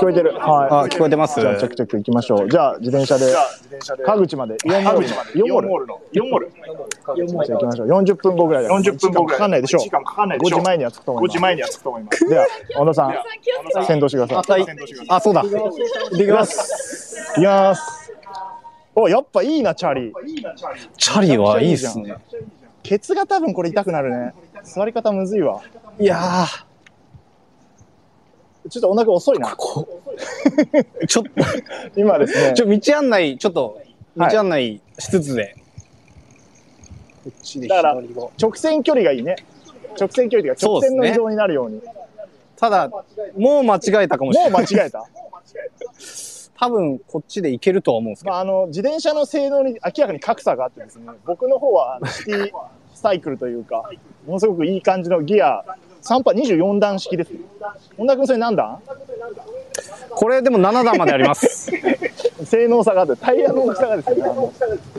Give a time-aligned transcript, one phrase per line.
[0.00, 0.34] 聞こえてる。
[0.34, 0.68] はい。
[0.70, 2.50] あ、聞こえてますじゃあ、ちょくちょく行きましょう。
[2.50, 3.34] じゃあ、自転車で、
[4.04, 5.06] 川口まで、4モール。
[5.34, 5.86] 4モール。
[5.86, 6.52] の4モール。
[7.16, 7.88] じゃあ行きましょう。
[7.88, 9.38] 40分後ぐらいだから40分後ぐらい。
[9.38, 9.80] かかんないでしょう。
[9.82, 10.60] 時間かかんないで5しょう。
[10.60, 11.36] 時前には着くと思い5ます。
[11.36, 12.28] 時前には着くと思います。
[12.28, 13.14] では、小野さん、
[13.86, 14.60] 先導してください。
[14.62, 14.76] はい。
[15.08, 15.42] あ、そうだ。
[15.42, 15.48] 行
[16.14, 17.32] ってきます。
[17.36, 18.12] いきます。
[18.94, 20.12] お、やっぱいいな、チャリ。
[20.96, 22.16] チャリはいいっすね。
[22.82, 24.34] ケツが多分これ痛くなるね。
[24.62, 25.60] 座り方むずいわ。
[25.98, 26.46] いや
[28.68, 29.48] ちょっとお腹遅いな。
[29.48, 31.30] ー、ちょっと、
[31.96, 32.52] 今ですね。
[32.54, 33.80] ちょ、道案内、ちょっと、
[34.16, 35.56] 道はい案内しつつで。
[37.24, 38.02] こっちでだから
[38.40, 39.36] 直線距離がいいね。
[39.98, 41.82] 直線距離というか、直線の移動になるように。
[42.56, 42.90] ただ、
[43.36, 44.66] もう間違えたかもしもうれない。
[44.66, 45.04] 間違えた。
[46.58, 48.32] 多分、こっちで行けるとは思うんですけど。
[48.32, 52.50] まあ、あの、自転車の性能に明らかに格差があってですね、僕の方はシティ
[52.94, 53.90] サイクルというか、
[54.26, 55.64] ものすごくいい感じのギア、
[56.02, 57.32] 3波24段式です。
[57.96, 58.78] 本田君それ何段？
[60.10, 61.70] これでも7段まであります。
[62.44, 64.52] 性能差があって、タイヤの大きさがですね、あの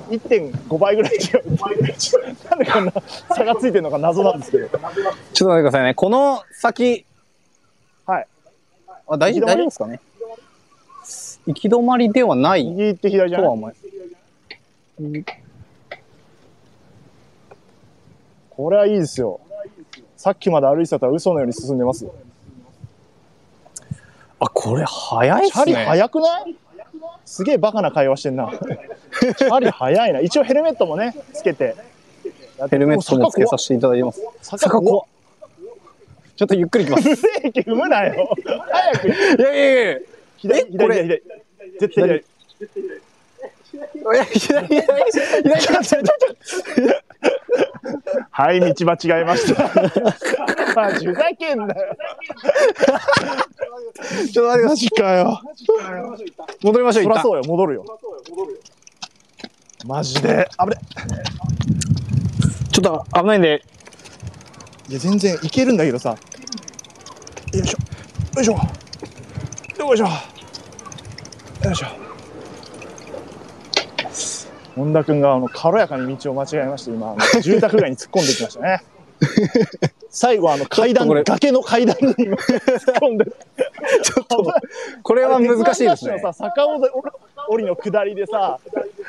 [0.10, 1.58] 1.5倍ぐらい違う。
[2.50, 2.94] なんでこんな
[3.36, 4.68] 差がついてるのか謎なんですけど。
[4.68, 5.94] ちょっと待ってくださいね。
[5.96, 7.06] この先、
[8.06, 8.28] はい。
[9.08, 10.00] あ、大丈夫、ですかね
[11.48, 13.46] 行き止まりではない右行って左じゃない？
[13.46, 13.72] とは思。
[18.52, 19.40] これはいいですよ。
[20.16, 22.14] さっきまで歩いてたとは嘘のように進んでますよ。
[24.42, 25.86] あ、これ早いっチャリすね。
[25.86, 26.56] 速くない？
[27.26, 28.52] すげえバカな会話してんな。
[29.38, 30.20] チャリ速いな。
[30.20, 31.76] 一応ヘルメットもね、つけて。
[32.70, 34.22] ヘルメットもつけさせていただきます。
[34.42, 35.06] 坂坂怖怖
[36.36, 37.22] ちょっとゆっくり行きます。
[37.22, 38.30] ブレーキ踏むなよ。
[38.72, 39.08] 早く。
[39.08, 40.00] いやいやいや
[40.38, 41.24] 左、左、左。
[41.80, 42.20] 絶対左。
[42.20, 42.24] い
[44.18, 44.78] や左左
[45.12, 47.02] 左 左左
[48.32, 49.70] はい、道間違えました。
[50.76, 51.74] マジふざけんなよ。
[54.32, 54.68] ちょっと待って。
[54.68, 55.42] マジかよ。
[56.62, 57.14] 戻りましょう、一旦。
[57.14, 57.86] そりゃそうよ、戻るよ。
[59.86, 60.48] マジで。
[60.58, 60.82] あぶね。
[62.72, 63.64] ちょっと危ないんで、
[64.90, 66.12] いや、全然いけるんだけどさ。
[66.12, 66.18] よ
[67.54, 67.78] いしょ。
[68.36, 68.54] よいしょ。
[69.84, 70.06] よいしょ。
[71.66, 71.88] よいしょ。
[74.76, 78.84] 本田君があの軽やかに道を間違えまして、今、あの住宅街に突っ込んできましたね。
[80.10, 82.60] 最後、あの階段崖の階段に今突っ
[82.96, 83.26] 込んで。
[83.26, 84.54] ちょっと、
[85.04, 86.22] これは難しいですねあれ。
[86.22, 86.82] さ、坂尾
[87.50, 88.60] 折りの下りでさ、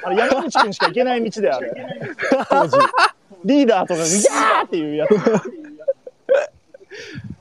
[0.05, 1.87] あれ山口君しか行けない道だよ、あれ。
[2.49, 2.79] 当時。
[3.45, 5.17] リーダーとかがギャーっていうやつ。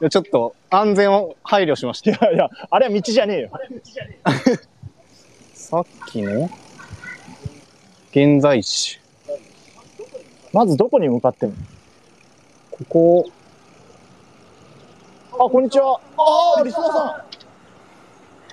[0.10, 2.10] ちょっと安全を配慮しました。
[2.12, 3.52] いやいや、あれは道じゃねえよ。
[5.54, 6.50] さっきの？
[8.12, 9.00] 現在地。
[10.54, 11.56] まずどこに向かってんの？
[12.90, 13.26] こ
[15.34, 16.00] こ、あ、こんにちは。
[16.18, 17.24] ああ、リスナーさ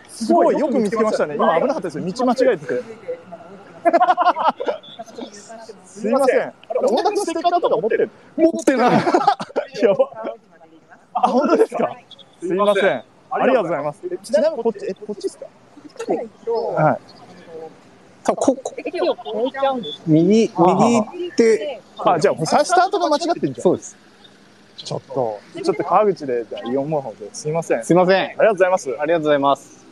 [0.06, 0.10] ん。
[0.10, 1.36] すごい、よく見つけましたね。
[1.36, 2.04] 今危なかったですよ。
[2.04, 2.82] 道間違えてて。
[5.84, 6.40] すいません。
[6.40, 8.92] あれ、音楽のステッカーとか持ってる持ってない。
[9.82, 10.10] やば。
[11.14, 11.96] あ、本当ですか？
[12.40, 13.04] すいません。
[13.30, 14.02] ありがとうございます。
[14.12, 15.46] えちなみにこっち、え、こっちですか？
[16.82, 16.98] はい。
[18.24, 18.74] 多分こ、こ。
[20.06, 23.62] 右、右って、あ、じゃあ、さスタートが間違ってんじゃん。
[23.62, 23.96] そうです。
[24.78, 27.80] ちょっと、ちょっと川口で、じゃあ、イオンモーホンで、すいません。
[27.80, 28.30] あすいません。
[28.30, 28.90] りがとうございます。
[28.98, 29.84] ありがとうございます。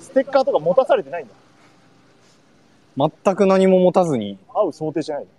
[0.00, 3.10] ステッカーとか持たされてないんだ。
[3.24, 5.30] 全く何も持たずに、会う想定じゃないの？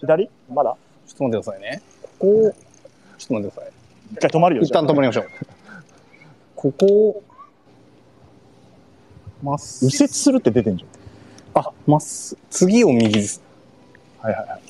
[0.00, 0.30] 左？
[0.52, 0.76] まだ？
[1.06, 1.82] ちょっと待ってくださいね。
[2.02, 2.54] ここ、
[3.18, 3.72] ちょっと待ってください。
[4.12, 4.62] 一回止まるよ。
[4.62, 5.26] 一旦止まりましょう。
[6.56, 7.22] ここ、
[9.42, 10.84] まっす右折するって出てんじ
[11.54, 13.40] あ、まっす、次を右です。
[14.22, 14.30] ゃん。
[14.30, 14.62] はいはいはい。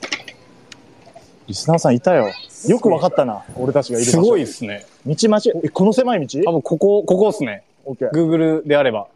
[1.53, 2.33] リスナーさんいたよ。
[2.67, 3.45] よくわかったな。
[3.57, 4.23] 俺たちがいる場所。
[4.25, 4.87] すごいですね。
[5.05, 6.41] 道間違え、え、この狭い道？
[6.47, 7.63] 多分ここ、ここですね。
[7.85, 8.11] オッケー。
[8.11, 9.07] Google であれば。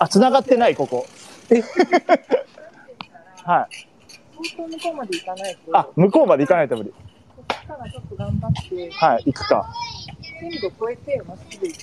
[0.00, 1.06] あ、繋がってない、ここ。
[1.50, 1.62] え？
[3.46, 3.86] はい。
[4.56, 6.90] 本当向こうまで行かないと、あ、向こうまで行かないと無理。
[6.90, 6.96] こ
[7.44, 9.72] っからちょっと頑張って、はい、行くか。
[10.40, 11.78] 線路越えて、まっすぐ行っ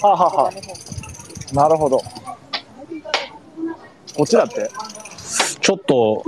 [0.00, 2.00] たら、はあ、はあはあ、なるほど。
[4.16, 4.70] こっちだって。
[5.64, 6.22] ちょっと。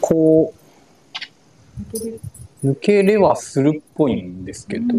[0.00, 0.52] こ
[2.64, 4.92] う、抜けれはするっぽいんですけど、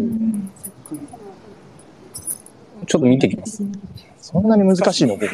[2.86, 3.62] ちょっと見てきます。
[4.22, 5.26] そんなに難しいの、ここ。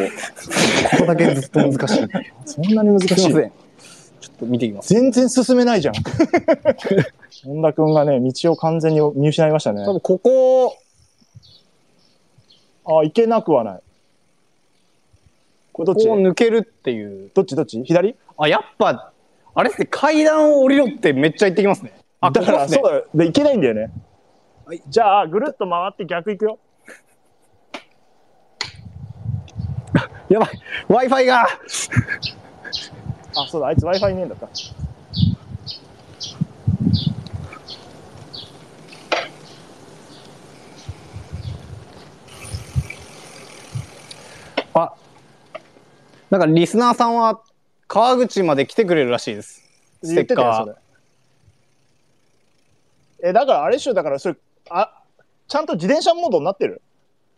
[0.91, 2.09] ここだけずっと難しい。
[2.45, 3.15] そんなに難しい。
[3.21, 3.53] すいません。
[4.21, 4.93] ちょっと見ていきます。
[4.93, 5.95] 全然進めないじゃん。
[7.45, 9.93] 本田くんがね、道を完全に見失いましたね多。
[9.93, 10.77] 分ここ、
[12.85, 13.81] あ、行けなくはない。
[15.77, 16.09] これどっち？
[16.09, 17.31] こ抜けるっていう。
[17.35, 17.55] どっち？
[17.55, 17.83] どっち？
[17.85, 18.17] 左？
[18.39, 19.13] あ、やっぱ、
[19.55, 21.93] あれっすね、階段を降りろってめっちゃ言ってきますね。
[22.23, 23.05] あ、だから、そうだよ。
[23.15, 23.93] で、行けないんだよね。
[24.65, 26.59] はいじゃあ、ぐるっと回って逆行くよ。
[30.31, 30.51] やばい
[30.89, 31.49] !Wi-Fi が あ、
[33.47, 34.49] そうだ、あいつ Wi-Fi ねえんだった。
[44.81, 44.95] あ、
[46.31, 47.41] なんかリスナーさんは
[47.87, 49.63] 川口まで来てくれるらしいです。
[50.03, 50.67] ステッカー。
[50.67, 50.75] れ。
[53.31, 54.37] え、だからあれっしょ、だからそれ、
[54.69, 55.03] あ、
[55.47, 56.83] ちゃんと自転車モードになってる？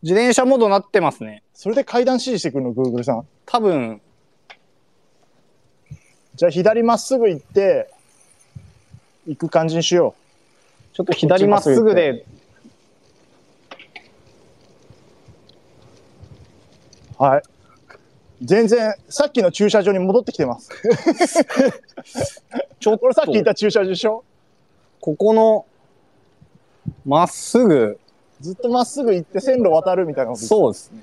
[0.02, 1.43] 自転車モードになってますね。
[1.52, 3.26] それで階段指示してくるの、グーグルさん。
[3.44, 4.00] 多分、
[6.35, 7.90] じゃあ左まっすぐ行って、
[9.26, 10.14] 行く感じにしよ
[10.94, 12.25] ちょっと左まっすぐで、う。
[17.23, 17.43] はい。
[18.43, 20.70] 全然、さっきの駐車場に戻ってきてます。
[22.79, 24.23] ちょっこれさっき言っと、た駐車場でしょ？
[25.00, 25.67] ここの、
[27.05, 27.99] まっすぐ、
[28.40, 31.00] ずっとまっすぐ行って線路渡るみたいなことそうですね。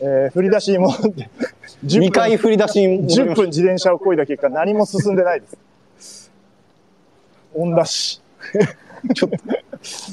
[0.00, 1.28] えー振り出しに戻って、
[1.84, 5.46] 10 2回振り出しに戻り10まし分自転車を漕いだ結果何も進んでないで
[6.00, 6.30] す。
[7.54, 8.20] 恩出し。
[9.14, 9.36] ちょっと、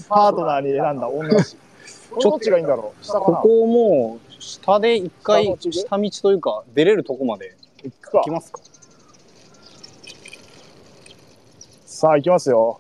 [0.10, 1.56] パートナーに選んだ恩出し。
[2.12, 3.08] これどっちがいいんだろう？
[3.08, 8.32] ここをもう、下で一回下道というか、出れるとこまで行くか行き。
[8.32, 8.60] ますか。
[11.86, 12.80] さあ行きますよ。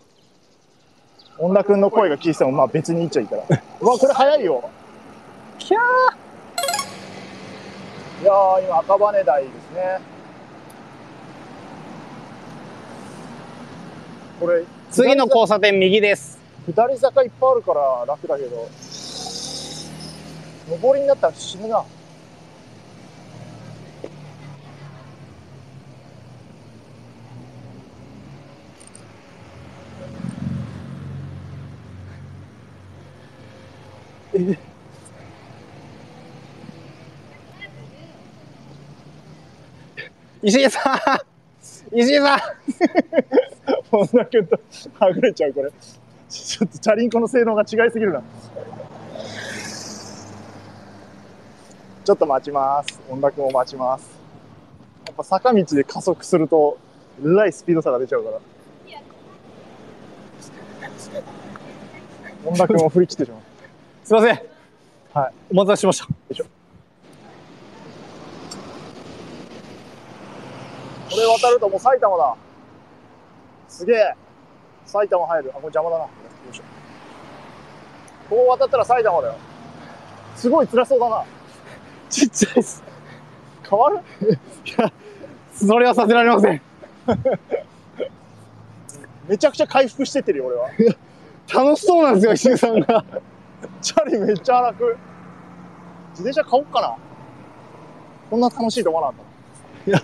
[1.37, 3.43] 恩田くんの声が聞いててもまあ別に言っちゃいいから。
[3.79, 4.69] うわ、これ早いよ。
[5.59, 6.21] キャー
[8.23, 9.99] いやー、今赤羽台ですね。
[14.39, 16.39] これ、次の交差点右です。
[16.73, 18.67] 下り坂いっぱいあるから楽だけど、
[20.79, 21.83] 上りになったら死ぬな。
[40.43, 40.95] 石井さ
[41.93, 42.39] ん石井さん
[43.91, 44.59] こんなけど、
[44.97, 45.71] はぐれちゃう、これ。
[46.29, 48.23] ちょっとチャリンコの性能が違いすぎるな。
[52.03, 52.99] ちょっと待ちます。
[53.09, 54.09] 音楽も待ちます。
[55.05, 56.79] やっぱ坂道で加速すると、
[57.23, 58.39] えらいスピード差が出ちゃうから。
[62.43, 63.41] 音楽も振り切ってしまう。
[64.03, 64.41] すいません。
[65.13, 65.33] はい。
[65.51, 66.07] お待たせしました。
[66.07, 66.13] こ
[71.17, 72.35] れ渡るともう埼玉だ。
[73.67, 74.15] すげえ。
[74.87, 75.51] 埼玉入る。
[75.51, 76.03] あ、これ邪魔だな。
[76.05, 76.09] よ
[76.51, 76.63] いしょ。
[78.27, 79.35] ここ渡ったら埼玉だよ。
[80.35, 81.23] すごい辛そうだな。
[82.11, 82.83] ちっちゃいです。
[83.67, 83.99] 変わる？
[85.53, 86.61] それはさせられません。
[89.27, 90.69] めちゃくちゃ回復してってるよ、俺は。
[91.53, 93.05] 楽しそうなんですよ、石井さんが。
[93.81, 94.97] チャリめっちゃ荒く。
[96.11, 96.95] 自転車買おっかな。
[98.29, 99.23] こんな楽しいと思わなか
[99.97, 100.01] っ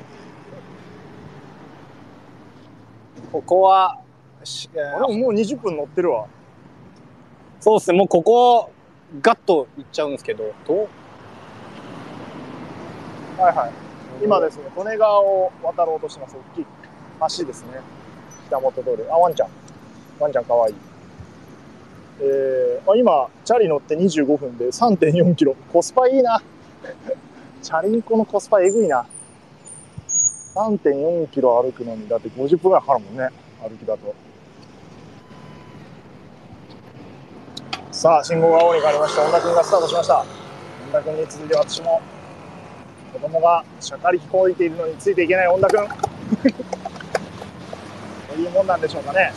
[3.31, 4.00] ここは、
[4.44, 4.98] しえた。
[4.98, 6.27] あでももう20分乗ってるわ。
[7.59, 8.71] そうですね、もうここ、
[9.21, 10.87] ガッと行っちゃうんですけど、どう？
[13.37, 13.71] はいはい。
[14.23, 16.35] 今ですね、利根川を渡ろうとしてます。
[16.56, 16.65] 大きい
[17.37, 17.81] 橋ですね。
[18.47, 19.03] 北本通り。
[19.11, 19.49] あ、ワンちゃん。
[20.19, 20.75] ワンちゃんかわいい。
[22.19, 25.56] えー、あ今、チャリ乗って25分で3.4キロ。
[25.71, 26.41] コスパいいな。
[27.61, 29.06] チャリンコのコスパえぐいな。
[30.07, 33.29] 3.4キロ歩くのに、だって50分ぐらいかかるもんね。
[33.61, 34.15] 歩きだと。
[37.91, 39.21] さあ、信号が青に変わりました。
[39.21, 40.15] 本田君がスタートしました。
[40.15, 40.25] 本
[40.94, 42.01] 田君に続いて私も
[43.14, 45.87] 子供がしゃかりこいているのについていけない恩田君。
[48.30, 49.31] そういうもんなんでしょうかね。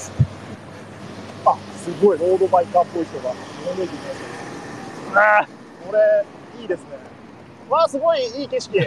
[1.44, 2.18] あすごい。
[2.18, 3.34] ロードバイカーっぽい人が。
[3.64, 5.46] 目の前にいますあー
[5.86, 6.24] これ
[6.60, 6.86] いいですね。
[7.68, 8.24] わあすごい。
[8.40, 8.78] いい景色。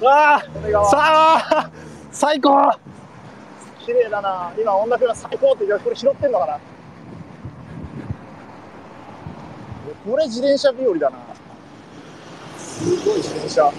[0.00, 1.70] わあさあ
[2.10, 2.72] 最高。
[3.84, 4.52] 綺麗だな。
[4.58, 6.58] 今恩田君が最高って言ってこれ拾ってんのかな。
[10.08, 11.18] これ自転車日和だな。
[12.58, 13.70] すごい自転車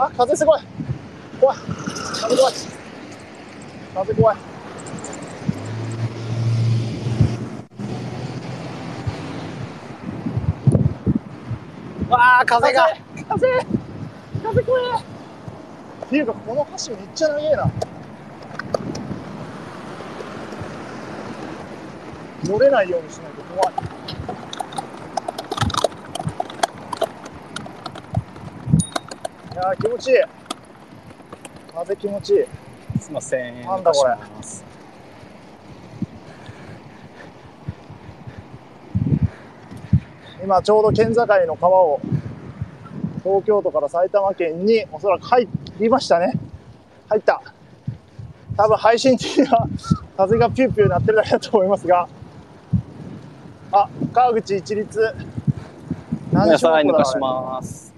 [0.00, 0.60] あ風すごい。
[1.40, 1.56] 怖い。
[1.58, 2.54] 風怖い。
[3.94, 4.36] 風怖い。
[12.08, 12.96] わあ風が。
[13.28, 13.48] 風。
[14.40, 14.82] 風怖い。
[15.02, 17.70] っていうか、この橋めっちゃ長えな。
[22.44, 24.37] 乗れないようにしないと怖い。
[29.58, 30.18] やー気持ちいい。
[31.74, 32.44] 風気持ちいい。
[33.00, 33.62] すいません。
[33.62, 34.14] なんだこれ
[40.44, 42.00] 今ちょうど県境の川を
[43.24, 45.48] 東京都から埼玉県におそらく入
[45.80, 46.34] りましたね。
[47.08, 47.42] 入った。
[48.56, 49.68] 多分配信的には
[50.16, 52.08] 風がピューピュー鳴ってるだけだと思いますが。
[53.72, 55.14] あ、川口一律。
[56.32, 57.97] ごめんなさい、抜かします。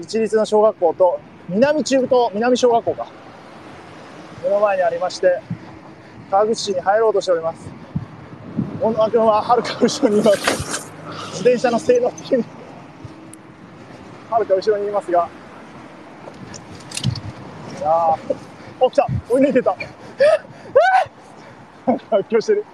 [0.00, 3.06] 一律の小学校と南中と南小学校か。
[4.42, 5.40] 目の前にありまして
[6.30, 7.68] 川口市に入ろうとしております。
[8.80, 10.92] 小野君ははるか後ろにいます。
[11.30, 12.44] 自転車の性能的に
[14.30, 15.28] はるか後ろにいますが。
[17.78, 18.36] いやー。
[18.80, 19.06] お来た。
[19.28, 19.76] 追い抜いてた。
[21.86, 22.64] なんか発狂してる。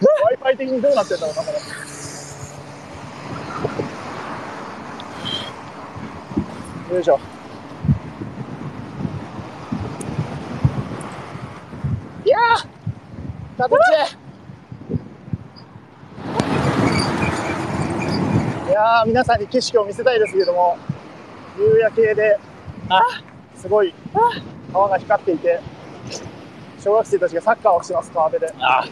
[0.00, 1.99] w i f i 的にどうなってんだろうなこれ
[6.90, 7.20] よいしょ。
[12.24, 13.78] いやー風強
[18.66, 20.76] いいやー皆さんに景色を見せたいですけれども、
[21.56, 22.40] 夕焼けで、
[23.54, 23.94] すごい
[24.72, 25.60] 川が光っていて、
[26.80, 28.54] 小学生たちがサッカーをしてます、川辺で。
[28.58, 28.84] あ、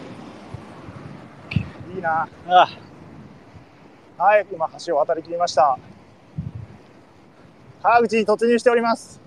[1.92, 2.68] いいなあ、
[4.16, 5.76] はい、今橋を渡り切りました。
[7.82, 9.20] 川口に突入しております。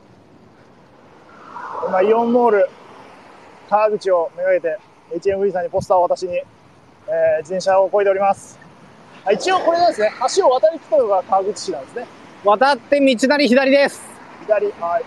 [1.88, 2.70] 今、イオンモール、
[3.70, 4.78] 川口をめがけて、
[5.14, 8.60] HMV さんにポスターを渡しに、えー自転車を漕いでおります。
[9.26, 12.08] あ一応これですね、橋を渡り切ったのが川口市なんですね。
[12.44, 14.02] 渡って道なり左です。
[14.46, 15.04] 左、はい。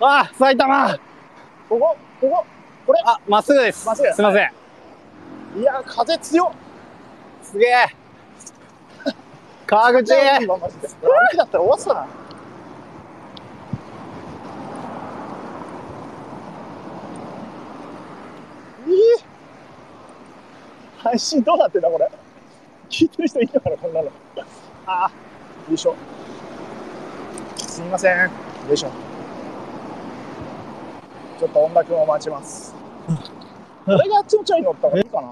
[0.00, 0.98] あ、埼玉。
[1.68, 2.44] ここ、ここ、
[2.86, 3.86] これ、あ、まっすぐです。
[3.86, 5.60] まっすぐすいません。
[5.60, 6.52] いや、風強っ。
[7.44, 8.05] すげえ。
[9.66, 10.10] 川口。
[10.10, 12.06] だったら終わってたな。
[18.86, 18.94] いい
[20.98, 22.08] 配信どうなってんだこれ。
[22.88, 24.10] 聞いてる人いるのかなこんなの。
[24.86, 25.10] ああ、
[25.68, 25.96] よいしょ。
[27.56, 28.18] すみません。
[28.18, 28.30] よ
[28.72, 28.90] いしょ。
[31.38, 32.74] ちょっと音楽を待ちます。
[33.86, 35.28] 俺があっちのチャリ乗った方がいいかな。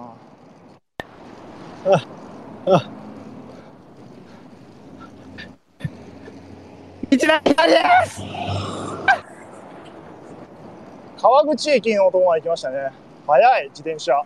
[2.67, 2.93] 道
[7.35, 8.23] なり左です。
[11.21, 12.93] 川口駅のとこまで行きましたね。
[13.26, 14.23] 早い、自転車。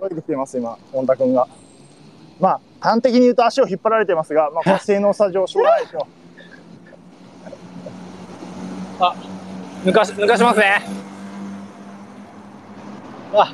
[0.00, 1.46] 動いてきています、今、本田君が。
[2.40, 6.06] まあ、端的に言うと足を引っ張られてますが、まあ、これは性能差上、しょうがないですよ。
[9.84, 10.82] 抜かし、抜かしますね。
[13.34, 13.52] あ、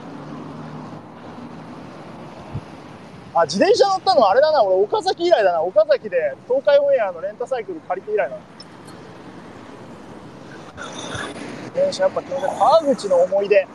[3.40, 5.62] あ、自転車乗ったのあれだな、俺、岡崎以来だな。
[5.62, 8.42] 岡崎で東海オンエアのレンタサイクル借りて以来だな。
[10.76, 13.68] 自転車やっぱ基本的に川口の思い出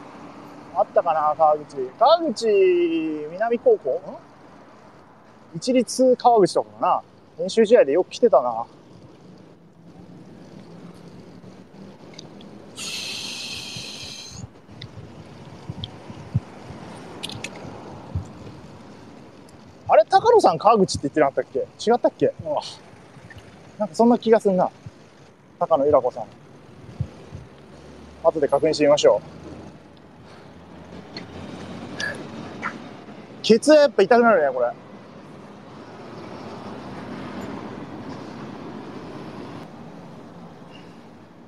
[0.75, 1.77] あったかな、川口。
[1.99, 2.47] 川口
[3.31, 4.01] 南高校？
[5.53, 5.57] ん？
[5.57, 7.01] 一律川口とかもな。
[7.39, 8.65] 練習試合でよく来てたな。
[20.13, 21.59] 高野さん川口って言ってなかったっけ？
[21.59, 22.31] 違ったっけ？
[23.79, 24.69] なんかそんな気がするな。
[25.57, 26.25] 高野由良子さん。
[28.23, 29.19] 後で確認してみましょ
[32.61, 32.63] う。
[33.41, 34.67] ケツはやっぱ痛くなるね、これ。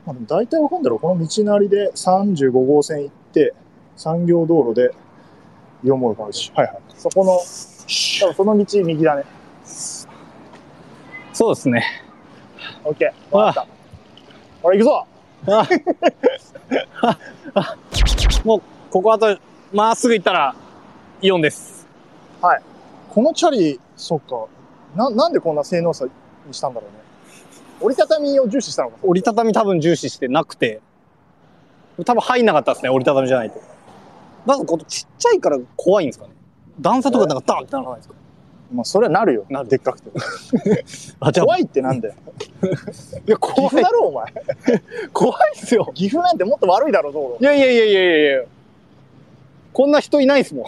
[0.07, 0.99] まあ、大体わかんだろう。
[0.99, 3.53] この道なりで35号線行って、
[3.95, 4.91] 産業道路で、
[5.83, 6.51] イオンモール川口。
[6.55, 6.79] はいはい。
[6.97, 7.39] そこの、
[8.21, 9.23] 多分その道右だね。
[11.33, 11.83] そうですね。
[12.83, 13.35] オッケー。
[13.35, 13.67] わかった。
[14.61, 15.07] ほら、行くぞ
[17.55, 17.77] あ
[18.43, 19.37] もう、ここあと、
[19.73, 20.55] まっすぐ行ったら、
[21.21, 21.87] イオンです。
[23.09, 24.47] このチャリ、そっか。
[24.95, 26.11] な、なんでこんな性能差に
[26.51, 26.97] したんだろうね。
[27.79, 28.97] 折りたたみを重視したのか。
[29.03, 30.81] 折りたたみ多分重視してなくて、
[32.05, 33.61] 多分入んなかったですね、折りたたみじゃないと。
[34.45, 36.33] なんかこのちっちゃいから怖いんですかね。
[36.79, 38.15] 段差とかなんかダンってならないですか？
[38.73, 39.45] まあ、それはなるよ。
[39.49, 40.09] なるでっかくて。
[41.19, 42.15] あ、じゃあ、怖いってなんだよ。
[43.27, 43.89] いや、岐怖い阜だ。
[43.89, 44.33] ろ、お前。
[45.13, 45.91] 怖いっすよ。
[45.93, 47.43] 岐阜なんてもっと悪いだろ、道路。
[47.43, 48.43] いやいやいやいやいやいや
[49.71, 50.65] こんな人いないですもん。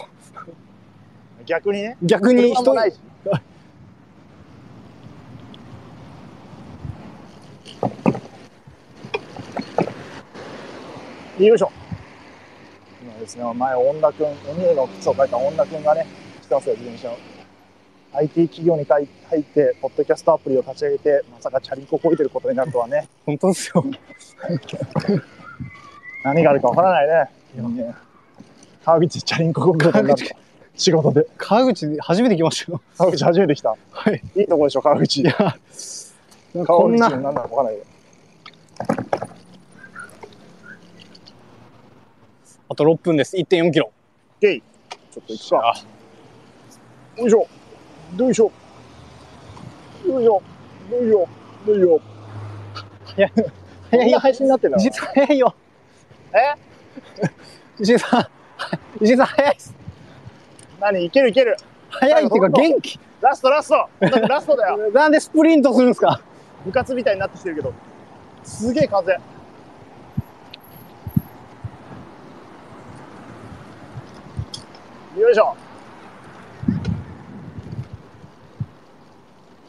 [1.44, 1.96] 逆にね。
[2.02, 2.98] 逆に人ないし。
[11.38, 11.70] よいしょ。
[13.00, 16.06] 今ですね、前、恩田くん、鬼への靴を書いた恩田くんがね、
[16.42, 17.16] 来てますよ、自転車を。
[18.14, 19.04] IT 企業に入
[19.40, 23.84] って、ポッドキャストアプリを立ち上げて、まさかチャリンコこいてることになるとはね、本当ですよ。
[26.24, 27.30] 何があるかわからないね。
[27.84, 27.94] ね
[28.84, 30.34] 川口チャリンコこぐことになると。
[30.74, 31.26] 仕事で。
[31.36, 32.80] 川口で初めて来ましたよ。
[32.96, 33.76] 川口初めて来た。
[33.90, 34.22] はい。
[34.36, 35.20] いいとこでしょ、川口。
[35.20, 35.32] いや、
[36.54, 37.76] 川こんな、口なんだかわからない
[39.12, 39.17] け
[42.70, 43.36] あと6分です。
[43.36, 43.90] 1.4キロ。
[44.40, 44.62] ゲイ。
[45.10, 45.74] ちょっと行くか。
[47.16, 47.48] よいしょ。
[48.16, 48.52] よいしょ。
[50.06, 50.42] よいしょ。
[50.90, 51.28] よいしょ。
[51.66, 52.00] よいしょ。
[53.16, 53.32] 早い。
[53.90, 54.18] 早いよ。
[54.18, 54.76] 配信になってんだ。
[54.76, 55.54] 石井さん早いよ。
[56.34, 56.68] え
[57.80, 58.26] 石井さん、
[59.02, 59.74] 石井さん早いっす。
[60.80, 61.56] 何いけるいける。
[61.88, 63.00] 早いっていうか元気。
[63.22, 63.88] ラストラスト。
[64.00, 64.90] ラストだよ。
[64.92, 66.20] なんでスプリントするんですか
[66.66, 67.72] 部活みたいになってきてるけど。
[68.44, 69.16] すげえ風。
[75.18, 75.56] よいしょ。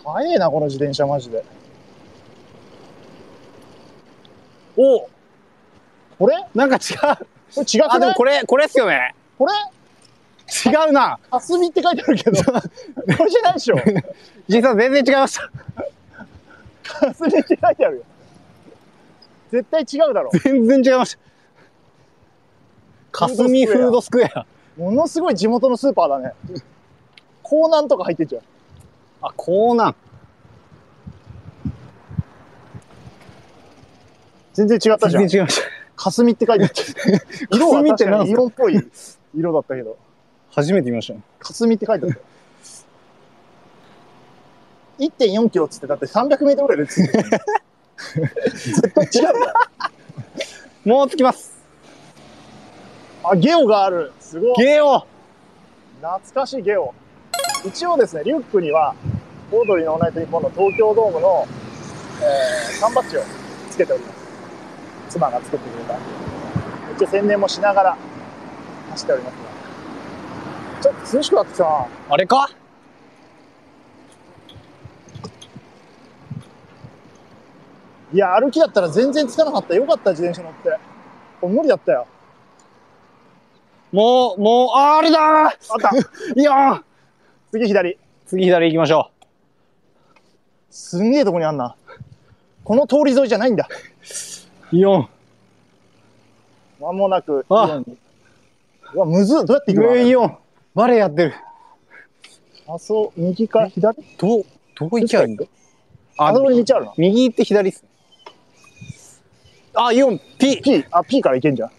[0.06, 1.44] 早いな、この自転車マジで。
[4.78, 5.10] おお
[6.18, 6.36] これ？
[6.56, 7.26] なんか違う。
[7.56, 9.16] これ違くあ、でもこれ、これっすよね。
[9.38, 9.54] これ？
[10.66, 11.20] 違うな。
[11.30, 12.44] かすみって書いてあるけど。
[12.44, 13.78] これじゃないでしょ。
[14.48, 15.40] 石井さん全然違いまし
[16.84, 17.04] た。
[17.06, 18.04] かすみって書いてあるよ。
[19.52, 20.32] 絶対違うだろ。
[20.44, 21.20] 全然違いました。
[23.12, 24.46] かすみフードスクエア。
[24.80, 26.34] ものすごい地元のスーパーだね。
[27.44, 28.42] 港南とか入ってんじゃん。
[29.22, 29.96] あ、コーナン。
[34.54, 35.28] 全然違ったじゃん全。
[35.28, 35.68] 然違いました。
[35.98, 36.74] かすみって書いてある。
[37.52, 38.80] 色は確かに色っぽい
[39.36, 39.98] 色だったけど、
[40.50, 41.24] 初めて見ましたね。
[41.40, 42.20] かすみって書いてあった。
[45.00, 47.30] 1.4キロっつって、だって300メートルぐらいでついてる。
[48.54, 49.54] 絶対違うよ。
[50.86, 51.60] もう着きます。
[53.24, 54.14] あ、ゲオがある。
[54.30, 54.64] すごい。
[54.64, 55.00] ゲオ
[56.02, 56.94] 懐かしいゲオ。
[57.66, 58.94] 一応ですね、リュックには、
[59.52, 61.48] オードリーのオールナイトニッポンの東京ドームの、
[62.22, 63.22] えー、缶バッジを
[63.72, 64.20] つけております。
[65.10, 65.98] 妻が作ってくれた。
[66.96, 67.98] 一応宣伝もしながら
[68.92, 69.40] 走っておりますが。
[70.84, 71.88] ちょっと涼しくなってきたな。
[72.10, 72.50] あれか？
[78.14, 79.74] いや、歩きだったら全然つかなかった。
[79.74, 80.70] よかった、自転車乗って。
[81.42, 82.06] これ無理だったよ。
[83.92, 85.92] もう、もう、ああれだーあった。
[86.40, 86.84] いやー
[87.52, 87.98] 次左。
[88.28, 89.10] 次左行きましょ
[90.70, 91.76] すんげえとこにあんな。
[92.64, 93.68] この通り沿いじゃないんだ。
[94.72, 94.76] う。
[94.76, 95.08] 4。
[96.80, 97.98] まもなく、あイオンに
[98.94, 99.46] うわ、むずっ。
[99.46, 99.92] どうやって行くの？
[99.94, 100.36] 上4。
[100.76, 101.34] バレーやってる。
[102.68, 103.98] あ、そう、右か左？
[104.18, 105.46] どう、どう行きゃいいんだ
[106.18, 106.94] ああ、そこに道あるな。
[106.98, 107.90] 右行って左っすね。
[109.74, 110.62] あ、4、P。
[110.62, 111.72] P、あ、P から行けんじゃん。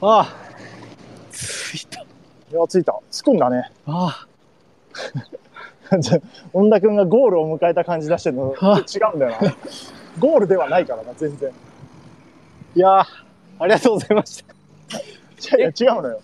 [0.00, 0.36] ああ。
[1.32, 2.00] 着いた。
[2.00, 2.04] い
[2.52, 2.98] や、着いた。
[3.10, 3.70] 着くんだね。
[3.86, 4.26] あ
[6.00, 6.20] じゃあ
[6.52, 9.56] 恩田君がゴールを迎えた感じ出してるのあ違うんだよな。
[10.18, 11.50] ゴールではないからな、全然。
[12.74, 13.04] いやー
[13.60, 15.56] ありがとうございました。
[15.56, 16.20] いや違うのよ。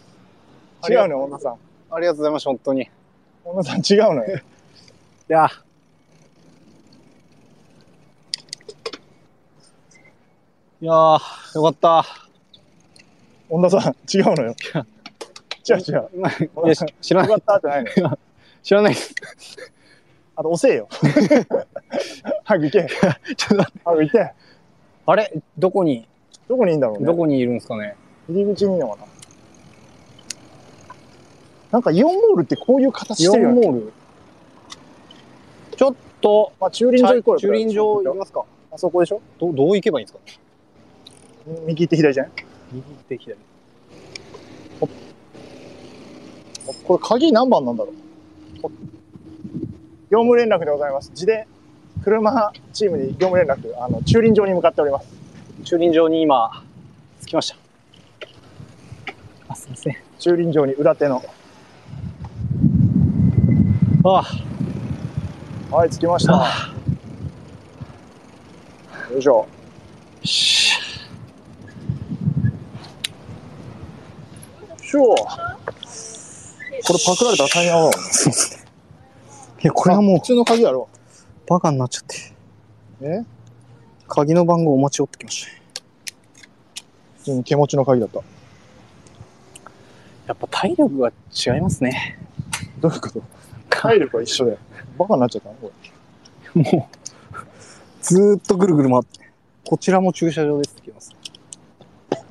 [0.89, 1.57] 違うのよ、恩田さん。
[1.91, 2.83] ありがとうございました、本当に。
[2.83, 2.91] い
[3.45, 4.41] 恩田さん違うのよ。
[5.29, 5.51] や
[10.81, 12.24] いやーよかった。
[13.55, 14.55] 恩田さん、違うのよ。
[15.69, 16.09] 違う違う。
[16.67, 17.37] いやし知らよか。
[17.37, 18.19] ったってないのよ。
[18.65, 19.15] 知らないです。
[20.35, 20.89] あと、遅えよ。
[22.43, 22.89] 早く行け。
[23.37, 24.33] ちょっと待って早く行って。
[25.07, 25.33] あれ？
[25.57, 26.09] どこに、
[26.49, 27.07] どこにいいんだろうね。
[27.07, 27.95] どこにいるんですかね？
[28.29, 29.03] 入り口にいいのかな。
[31.71, 33.61] なんかイオンモールってこういう形してるよね。
[33.61, 33.93] ンモール？
[35.77, 37.39] ちょっと、まあ、駐輪場行こうよ。
[37.39, 39.21] 駐輪場行きますかあそこでしょ？
[39.39, 40.41] どどう行けばいいんですか？
[41.67, 42.33] 右行って左じゃない
[42.75, 43.37] 右行って左。
[46.85, 47.95] これ鍵何番なんだろう？
[50.11, 51.11] 業務連絡でございます。
[51.11, 51.47] 自転、
[52.03, 55.09] 車チームに業務連絡、あの、駐輪場に向かっております。
[55.65, 56.63] 駐輪場に今、
[57.23, 57.57] 着きました。
[59.49, 59.97] あ、すいません。
[60.19, 61.23] 駐輪場に裏手の。
[64.05, 64.23] あ
[65.71, 66.33] はい、着きました。
[69.11, 69.47] よいしょ。
[70.23, 70.79] し
[74.95, 77.91] しょこれパクられたら大変だわ。
[79.63, 80.89] いや、これはもう普、通の鍵やろ。
[81.49, 82.17] バカになっちゃって。
[83.01, 83.25] え？
[84.07, 85.63] 鍵の番号お待ち寄ってきましたね。
[87.19, 88.21] 普通に手持ちの鍵だった。
[90.27, 91.13] やっぱ体力が違
[91.59, 92.19] いますね。
[92.81, 93.23] どういうこと？
[93.71, 94.59] 体力は一緒で。
[94.99, 95.55] バカになっちゃったの？
[95.55, 95.73] こ
[96.55, 96.63] れ。
[96.63, 96.97] もう、
[98.03, 99.21] ずーっとぐるぐる回って。
[99.65, 101.11] こちらも駐車場ですって来ます。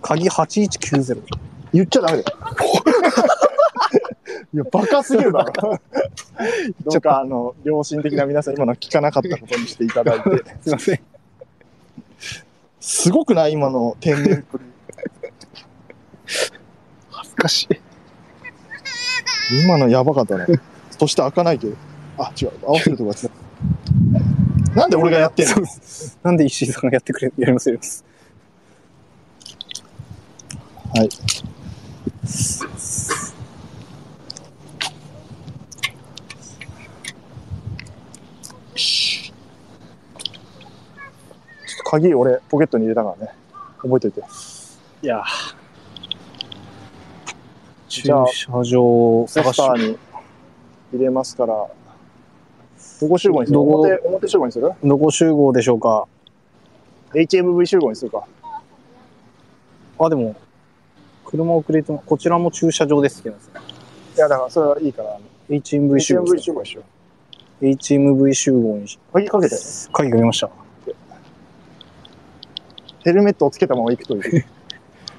[0.01, 1.52] 鍵8190。
[1.73, 2.37] 言っちゃダメだよ。
[4.53, 5.53] いや、バカすぎるだろ。
[6.85, 10.29] どうか、あの、良心的な皆さん、今のは聞かなかったことにしていただいて。
[10.61, 10.99] すいません。
[12.79, 14.63] すごくない今の天然っぷり。
[17.09, 17.67] 恥ずかしい。
[19.63, 20.45] 今のやばかったね。
[20.91, 21.75] そして開かないけど。
[22.17, 22.51] あ、違う。
[22.63, 23.31] 合わせるとこが違う。
[24.75, 25.55] なんで俺がやってんの？
[26.23, 28.03] なんで石井さんがやってくれ、やりますやります。
[30.95, 31.09] はい。
[32.25, 32.69] ちょっ
[41.77, 43.31] と鍵俺ポケットに入れたからね。
[43.81, 44.23] 覚えといて。
[45.01, 45.23] いや
[47.89, 48.25] 駐車
[48.63, 49.97] 場をセ探しスターに
[50.93, 51.67] 入れますから。
[53.01, 53.55] どこ集合にする？
[53.57, 54.71] どこ表、表集合にする？
[54.83, 56.07] どこ集合でしょうか
[57.13, 58.23] ?HMV 集合にするか。
[59.99, 60.35] あ、でも、
[61.33, 63.61] 車遅れても、こちらも駐車場ですって言うんですね。
[64.17, 65.19] いや、だからそれはいいから。
[65.49, 66.39] HMV 集合 HMV。
[66.39, 66.83] 集合にしよ
[67.61, 69.13] HMV 集合にし、う。
[69.13, 69.55] 鍵かけて。
[69.91, 70.49] 鍵かけました。
[73.03, 74.21] ヘルメットをつけたまま行くという。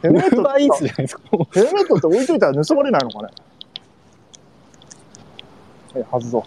[0.03, 1.22] ヘルメットウーバーイーツじゃないですか。
[1.53, 3.29] ヘルメットって置いといたら盗まれないのかね
[5.94, 6.44] はい、外そ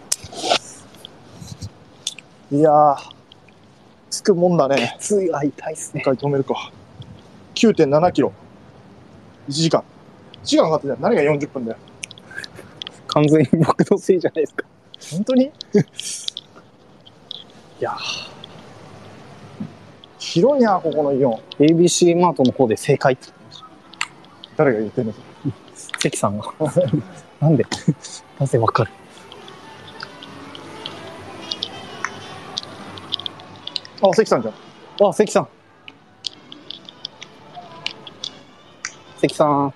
[2.51, 2.55] う。
[2.55, 2.97] いやー、
[4.09, 4.95] つくもんだね。
[4.99, 6.01] ついが痛いっすね。
[6.01, 6.71] 一回止めるか。
[7.55, 8.31] 9.7キロ。
[9.47, 9.81] 1時間。
[9.81, 9.83] 1
[10.45, 10.99] 時間かかってたよ。
[11.01, 11.77] 何が40分だよ。
[13.07, 14.65] 完全に僕のせいじゃないですか。
[15.11, 15.45] 本当に？
[15.45, 15.51] い
[17.79, 17.95] や
[20.19, 21.39] 広いな、ここのイオン。
[21.59, 23.65] ABC マートの方で正解って言ってました。
[24.57, 25.13] 誰が言ってんの？
[25.99, 26.53] 関さんが。
[27.39, 27.65] なんで？
[28.39, 28.91] なぜわかる？
[34.01, 35.07] あ、関さんじゃん。
[35.07, 35.47] あ、関さん。
[39.19, 39.73] 関さん。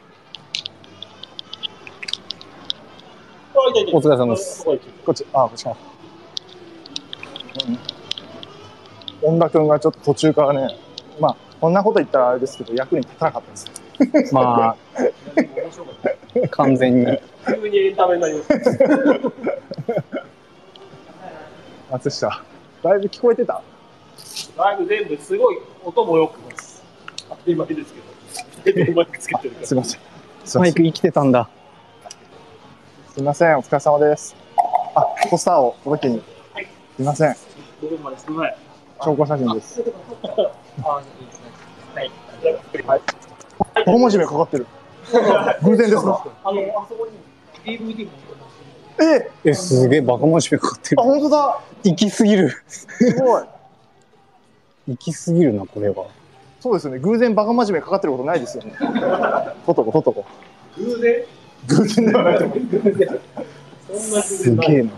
[3.94, 4.64] お疲れ様です。
[4.64, 4.74] こ
[5.12, 5.76] っち、あ、こっちか。
[9.24, 9.34] うん。
[9.34, 10.78] 恩田くんがちょっと途中からね、
[11.20, 14.34] まあ、こんなこと言ったらあれですけど、役に立たなかったです。
[14.34, 17.20] まあ、完全に。
[17.48, 19.32] 急にエンタメになりました。
[21.92, 22.44] 松下。
[22.84, 23.62] だいぶ聞こえてた？
[24.58, 26.84] だいぶ全部すごい音もよくます。
[27.30, 28.11] 当たり前ですけど。
[28.96, 29.68] マイクつけてるから。
[29.68, 30.02] すいません。
[30.62, 31.50] マイク生きてたんだ。
[33.14, 33.58] すいません。
[33.58, 34.36] お疲れ様です。
[34.96, 36.22] あ、ポスターを届けに。
[36.98, 37.36] すいません。
[37.82, 38.56] どこまですみません。
[39.04, 39.82] 証拠写真です。
[40.84, 41.52] あ、いいですね。
[41.96, 42.12] はい。
[42.88, 43.02] はい。
[43.86, 44.68] 大真面目かかってる。
[45.64, 47.08] 偶然ですかあの、あそこ
[47.66, 48.12] に DVD も
[49.02, 51.08] ええ、すげえバカ真面目かかってあ、る。
[51.08, 52.52] 本当だ行きすぎる。
[52.68, 52.88] す
[53.20, 53.44] ごい。
[54.88, 56.06] 行きすぎるな、これは。
[56.62, 57.00] そうですよね。
[57.00, 58.74] 偶然バカ真面目かかってることないですよね。
[59.66, 60.26] とっとこ、とっとこ。
[60.78, 61.24] 偶然
[61.68, 64.22] 偶然では ないと思う。
[64.22, 64.56] す。
[64.56, 64.92] げえな。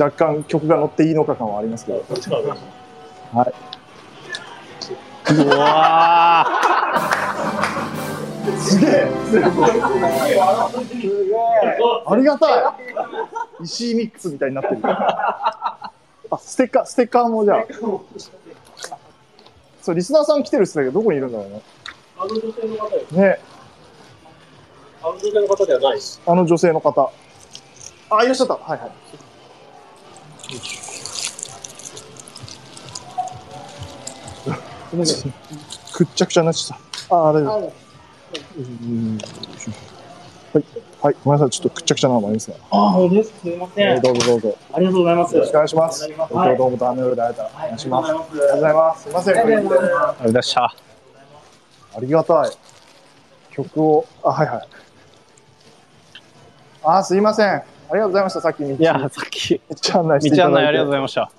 [0.00, 2.00] 若干曲が乗っていいのか感はありますけど。
[2.00, 2.60] こっちからどうぞ
[5.30, 6.46] うわ
[8.58, 9.08] すげえ
[12.04, 12.64] ありがたい
[13.62, 14.80] 石井ミックスみたいになってる。
[14.82, 15.90] あ、
[16.38, 17.64] ステッカー、ステッカーもじゃあ。
[19.82, 21.60] そう、リスナーさん来てるっすけど、どこにいるんだろうね。
[22.16, 23.12] あの女性の方です。
[23.12, 23.40] ね、
[25.02, 26.22] あの女性の方ではないです。
[26.24, 27.12] あの女性の方。
[28.10, 28.54] あ、いらっしゃった。
[28.54, 28.90] はいはい。
[35.92, 37.16] くっちゃくちゃになっちゃった。
[37.16, 37.72] あ、大丈夫。
[38.56, 39.18] うん
[40.52, 40.64] はい。
[41.02, 41.16] はい。
[41.24, 41.50] ごめんなさい。
[41.50, 42.56] ちょっとくっちゃくちゃなのもありますね。
[42.70, 43.32] あ、本当です。
[43.40, 44.56] すみませえーどうぞどうぞ。
[44.72, 45.34] ありがとうございます。
[45.34, 46.04] よろしくお願いします。
[46.04, 48.10] 東京ドームと雨の夜で会えたらお願いします。
[48.10, 49.02] ありがとうございます。
[49.02, 49.36] すみません。
[49.36, 50.64] ありがとうございました。
[50.64, 52.50] ありがたい。
[53.50, 54.68] 曲を、あ、はいはい。
[56.84, 57.48] あ、すいません。
[57.48, 57.62] あ
[57.92, 58.40] りがとうございました。
[58.40, 58.70] さっき道。
[58.70, 59.60] いや、さっき、
[59.90, 60.38] 道案内していただいて。
[60.38, 61.30] 道案内ありがとうございました。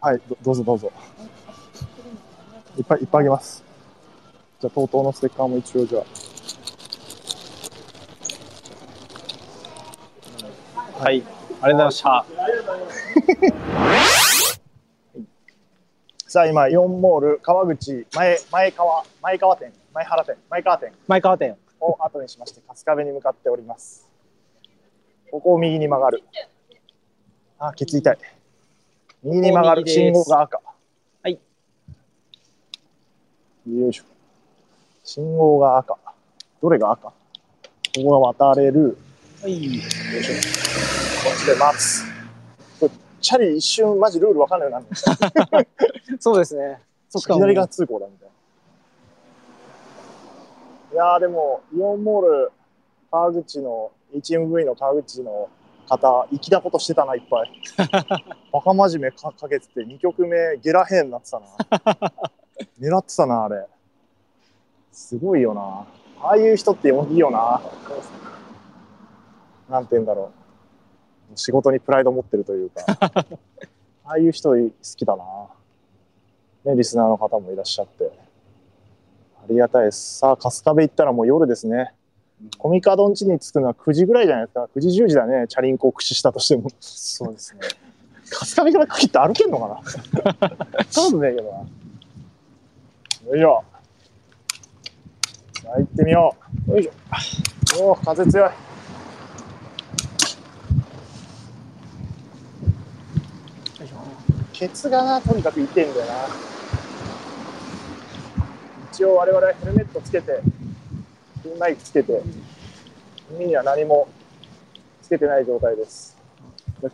[0.00, 0.92] はい、どどうぞどうぞ。
[2.78, 3.62] いっぱいいっぱいあげます。
[4.60, 6.29] じゃあ、TOTO のステッカーも一応じゃあ。
[11.00, 11.22] はい。
[11.62, 12.26] ありがとうございました。
[16.28, 21.56] さあ、今、イオンモール川口前、前川、前川店、前原店、前川店前川店。
[21.80, 24.06] を後にしまして、春日部に向かっております。
[25.30, 26.22] ここを右に曲がる。
[27.58, 28.18] あ、ケツ痛い。
[29.22, 29.88] 右に曲がる。
[29.88, 30.60] 信号が赤。
[31.22, 31.38] はい。
[33.66, 34.04] よいしょ。
[35.02, 35.96] 信号が赤。
[36.60, 37.08] どれが赤？
[37.08, 37.14] こ
[38.04, 38.98] こが渡れる。
[39.42, 39.52] はい。
[39.54, 40.34] よいしょ。
[41.24, 42.04] こっちで待つ。
[43.22, 44.86] チャリ一瞬マジルールわかんないように
[45.50, 45.68] なる
[46.20, 46.80] そうですね。
[47.26, 48.30] かも左側通行だみたいな。
[50.92, 52.52] いやーでも、イオンモール、
[53.10, 55.48] 川口の、HMV の川口の
[55.88, 57.62] 方、粋なことしてたな、いっぱい。
[58.52, 61.46] バカ真面目かかけてて、2曲目、ゲラヘンになってたな。
[62.78, 63.66] 狙ってたな、あれ。
[64.92, 65.86] すごいよな。
[66.22, 67.62] ああいう人っていいよな。
[69.70, 70.32] なんて言うんだろ
[71.32, 71.38] う。
[71.38, 72.84] 仕事にプライド持ってるというか。
[74.04, 74.56] ああいう人好
[74.96, 75.24] きだな。
[76.64, 78.10] ね、リスナーの方もいらっしゃって。
[79.42, 80.18] ありがたいです。
[80.18, 81.94] さあ、春日部行ったらもう夜ですね。
[82.58, 84.68] コミカドン地に着くのは9時ぐらいじゃないですか。
[84.74, 85.46] 9時10時だね。
[85.46, 86.70] チャリンコを駆使したとしても。
[86.80, 87.60] そうですね。
[88.32, 89.68] 春日部からかけって歩けんのか
[90.80, 90.86] な？
[90.90, 91.58] そうねえけどな。
[91.58, 93.64] よいしょ。
[95.62, 96.34] さあ行ってみよ
[96.68, 96.70] う。
[96.72, 97.84] よいしょ。
[97.84, 98.50] おお、風強い。
[104.60, 106.12] ケツがな、とにかく痛いんだよな。
[108.92, 110.42] 一応我々はヘルメットつけて、
[111.42, 112.20] ピンマイクつけて、
[113.30, 114.06] 耳には何も
[115.00, 116.14] つけてない状態です。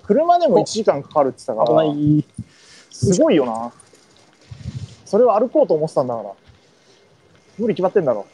[0.05, 2.25] 車でも1時間かかるって言ってた危から、ない。
[2.93, 3.73] すごいよな。
[5.05, 6.31] それを歩こうと思ってたんだから。
[7.59, 8.27] 無理決まってんだろ。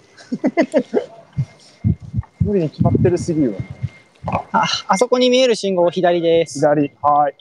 [2.43, 3.55] 無理に決まってるすぎるよ。
[4.53, 6.59] あ、あそこに見える信号左です。
[6.59, 7.37] 左、はい。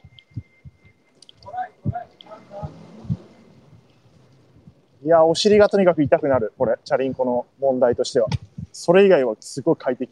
[5.03, 8.27] いや、お尻がとにかく痛くなる、これ、チャリンコの問題としては。
[8.71, 10.11] それ以外はすごい快適。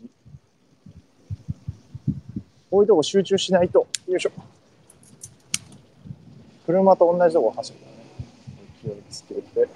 [2.72, 3.88] こういうとこ集中しないと。
[4.08, 4.32] よいしょ。
[6.66, 8.00] 車と同じとこ走るからね。
[8.84, 9.70] 勢いつけて、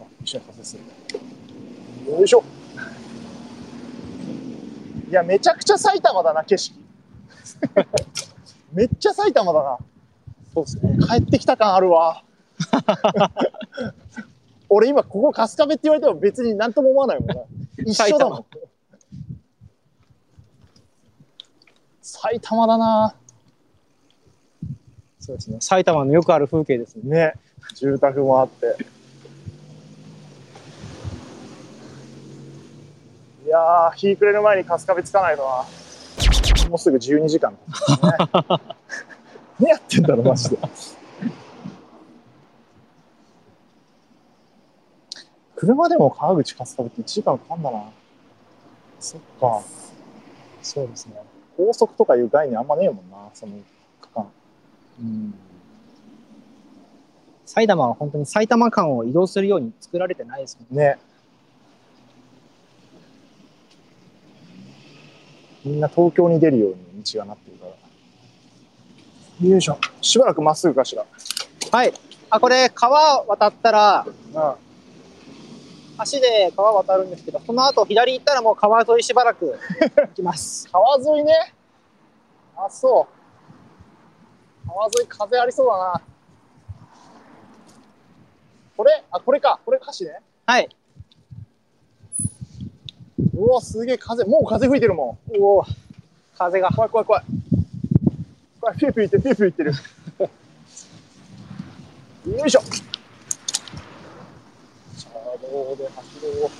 [0.00, 0.78] あ、一緒に風す
[2.06, 2.12] る。
[2.12, 2.42] よいしょ。
[5.10, 6.74] いや、めちゃくちゃ埼玉だな、景色。
[8.72, 9.78] めっちゃ埼玉だな。
[10.54, 10.96] そうですね。
[11.06, 12.24] 帰ってきた感あるわ。
[14.68, 17.34] 俺今ここ春日部って言われても別に何とも思わないもんな。
[17.84, 18.46] 一緒だもん。
[22.00, 23.14] 埼玉だな。
[25.20, 25.56] そうですね。
[25.60, 27.02] 埼玉のよくある風景ですね。
[27.04, 27.34] ね。
[27.74, 28.76] 住宅もあって。
[33.44, 36.68] いやー、日暮れる前に春日部着かないとな。
[36.68, 37.58] もうすぐ12時間、 ね。
[39.60, 40.58] 何やってんだろ、マジで。
[45.64, 47.84] 車でも川口春日部って1時間かかんだな。
[49.00, 49.62] そっか。
[50.62, 51.14] そうですね。
[51.56, 53.52] 高速とかいう概念あんまねえもんな、その
[54.00, 54.26] 区間。
[55.00, 55.34] うん。
[57.46, 60.84] 埼玉は本当に埼玉間を移動するように作られてないですもんね。
[60.84, 60.98] ね。
[65.64, 69.48] みんな東京に出るように道がなってるから。
[69.48, 69.78] よいしょ。
[70.02, 71.06] しばらくまっすぐかしら。
[71.70, 71.92] はい。
[72.30, 74.56] あ、これ川渡ったら、あ
[76.12, 79.56] 橋で川渡るんですけど、その後左行ったらもう川沿いしばらく
[79.96, 80.68] 行きます。
[80.72, 81.54] 川沿いね。
[82.56, 83.06] あ、そ
[84.66, 84.68] う。
[84.68, 86.02] 川沿い風ありそうだな。
[88.76, 89.04] これ？
[89.10, 89.60] あ、これか。
[89.64, 90.20] これ歌詞ね。
[90.46, 90.68] はい。
[93.36, 94.24] うわ、すげえ風。
[94.24, 95.40] もう風吹いてるもん。
[95.40, 95.64] おお、
[96.36, 96.70] 風が。
[96.70, 97.24] 怖い怖い怖い。
[98.60, 99.72] 怖い、ピューピューいってる、ピューピューいってる。
[102.38, 102.62] よいしょ。
[105.54, 106.32] 車道で走ろう。
[106.34, 106.50] よ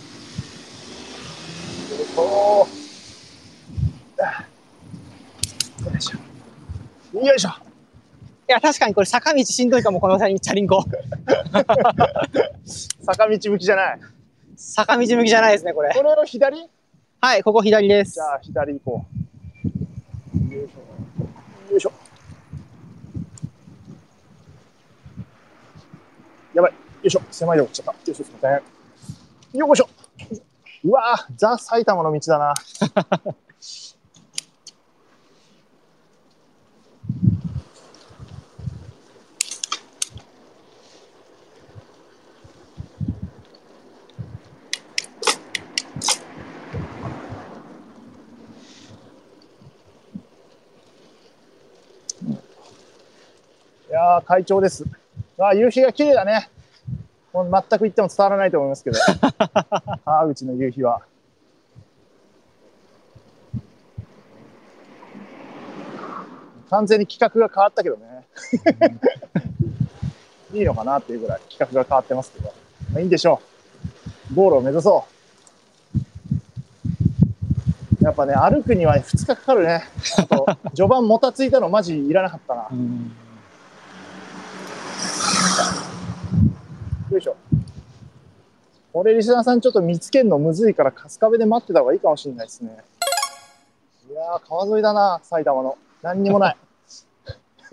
[5.98, 6.00] いしょ。
[6.00, 6.18] よいしょ。
[7.26, 7.48] よいしょ。
[7.48, 7.52] い
[8.52, 10.84] や、確かにこれ坂道しんどいかも、このチャリンコ。
[13.04, 14.00] 坂道向きじゃない。
[14.56, 15.92] 坂道向きじゃないですね、これ。
[15.92, 16.70] これの左？
[17.20, 18.20] はい、ここ左ですじ。
[18.20, 19.04] ゃあ左行こ
[20.50, 20.54] う。
[20.54, 20.78] よいしょ。
[21.72, 21.92] よいしょ。
[26.54, 26.72] やばい。
[26.72, 27.22] よいしょ。
[27.32, 27.92] 狭いとこ来ちゃった。
[27.92, 28.73] よいしょ、すいません。
[29.54, 29.88] よいしょ。
[30.82, 32.54] うわぁ、ザ・埼玉の道だな。
[53.88, 54.84] いやー、快調です。
[55.38, 56.50] あ夕日が綺麗だね。
[57.34, 58.98] もう全く言っても伝わらないと思いますけど。
[60.06, 61.02] 川口の夕日は。
[66.70, 68.24] 完全に企画が変わったけどね。
[70.54, 72.52] いいのかなっていうぐらい企画が変わってますけど。
[72.92, 73.40] まあ、いいんでしょ
[74.30, 74.34] う。
[74.36, 75.04] ゴールを目指そ
[78.00, 78.04] う。
[78.04, 79.82] やっぱね、歩くには2日かかるね。
[80.18, 82.68] あと、序盤もたついたのマジいらなかったな。
[82.70, 83.16] うん
[87.14, 87.36] よいしょ。
[88.94, 92.78] これ、リスナーさんちょっと見つけるのむずいから、春日部で待ってた方がいいかもしれないですね。
[94.08, 95.76] いやー、川沿いだな、埼玉の。
[96.00, 96.56] 何にもない。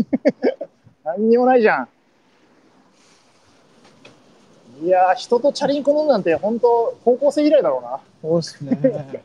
[1.06, 1.90] 何にもないじゃん。
[4.84, 8.00] いやー、人とチャリンコ乗るなんて、本当高校生以来だろうな。
[8.24, 8.80] そうですね。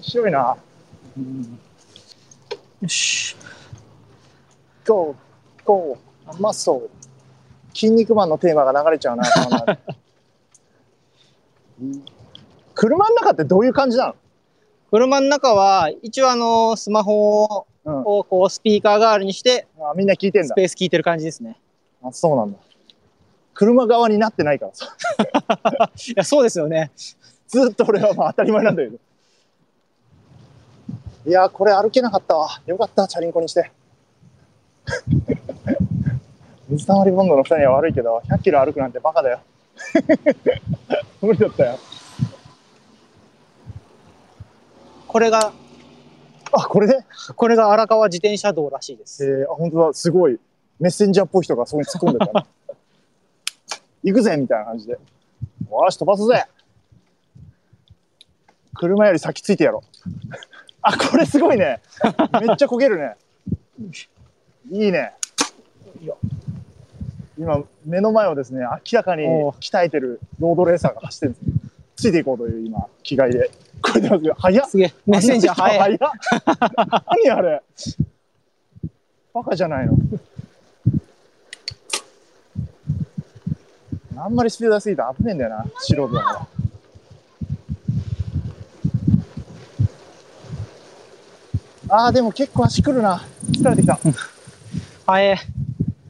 [0.00, 0.56] 面白いな。
[2.80, 3.36] よし。
[4.86, 5.14] Go,
[5.62, 5.98] go,
[6.38, 7.76] マッソー。
[7.78, 9.24] 筋肉マンのテーマが流れちゃうな、
[12.74, 14.14] 車の中ってどういう感じなの？
[14.90, 17.44] 車の中は、一応あの、スマホ
[17.84, 20.54] をこうスピーカー代わりにして、あみんな聞いてんスだ。
[20.56, 21.56] ペース聞いてる感じですね。
[22.02, 22.58] あ、そうなんだ。
[23.54, 24.86] 車側になってないからさ。
[26.08, 26.90] いや、そうですよね。
[27.46, 28.98] ずっと俺はまあ当たり前なんだけど。
[31.26, 32.48] いやー、これ歩けなかったわ。
[32.66, 33.70] よかった、チャリンコにして。
[36.68, 39.40] 水溜りボンドの二人は悪いけど、100キロ歩くなんてバカだよ。
[41.20, 41.78] 無理だったよ。
[45.06, 45.52] これが、
[46.52, 47.04] あ、これで？
[47.36, 49.24] これが荒川自転車道らしいです。
[49.24, 50.38] えー、あ、本当だ、すごい。
[50.78, 52.32] メッセンジャーっぽい人がそこに突っ込んでた、ね。
[54.02, 54.92] 行くぜみたいな感じで。
[54.92, 54.98] よ
[55.90, 56.46] し、飛ばすぜ
[58.74, 60.08] 車より先ついてやろう。
[60.82, 61.80] あ、これすごいね。
[62.40, 63.16] めっちゃ焦げるね。
[64.70, 65.12] いいね。
[67.40, 72.02] 今、目の前をですね、明らかに鍛えてるロードレーサーが走ってるんです。
[72.02, 73.50] ついていこうという今、気概で。
[73.80, 74.36] これでますよ。
[74.38, 74.68] 早っ。
[74.68, 74.94] すげえ。
[75.06, 75.98] メッセンジャー 早っ。
[77.24, 77.62] 何あれ。
[79.32, 79.94] バカじゃないの。
[84.18, 86.46] あんまりスピード出しすぎたら危ねえんだよな素人だから。
[91.88, 93.22] あーでも結構足くるな。
[93.50, 93.98] 疲れてきた。
[95.06, 95.38] 早い。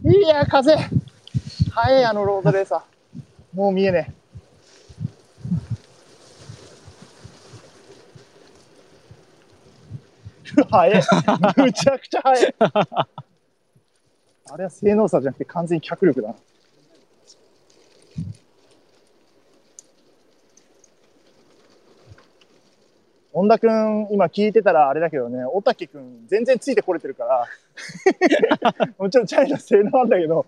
[0.03, 0.75] いや風
[1.83, 2.81] 速いあのロードレーサー。
[3.55, 4.15] もう見えね
[10.51, 10.61] え。
[10.71, 11.03] 速い。
[11.57, 12.55] むちゃくちゃ速い。
[12.59, 13.09] あ
[14.59, 16.35] れは性能差じゃなくて完全に脚力だな。
[23.33, 27.47] 本田くん、今聞いてたらあれだけどね、小竹くん全然ついてこれてるから、
[28.99, 30.45] もちろんチャリの性能あんだけど、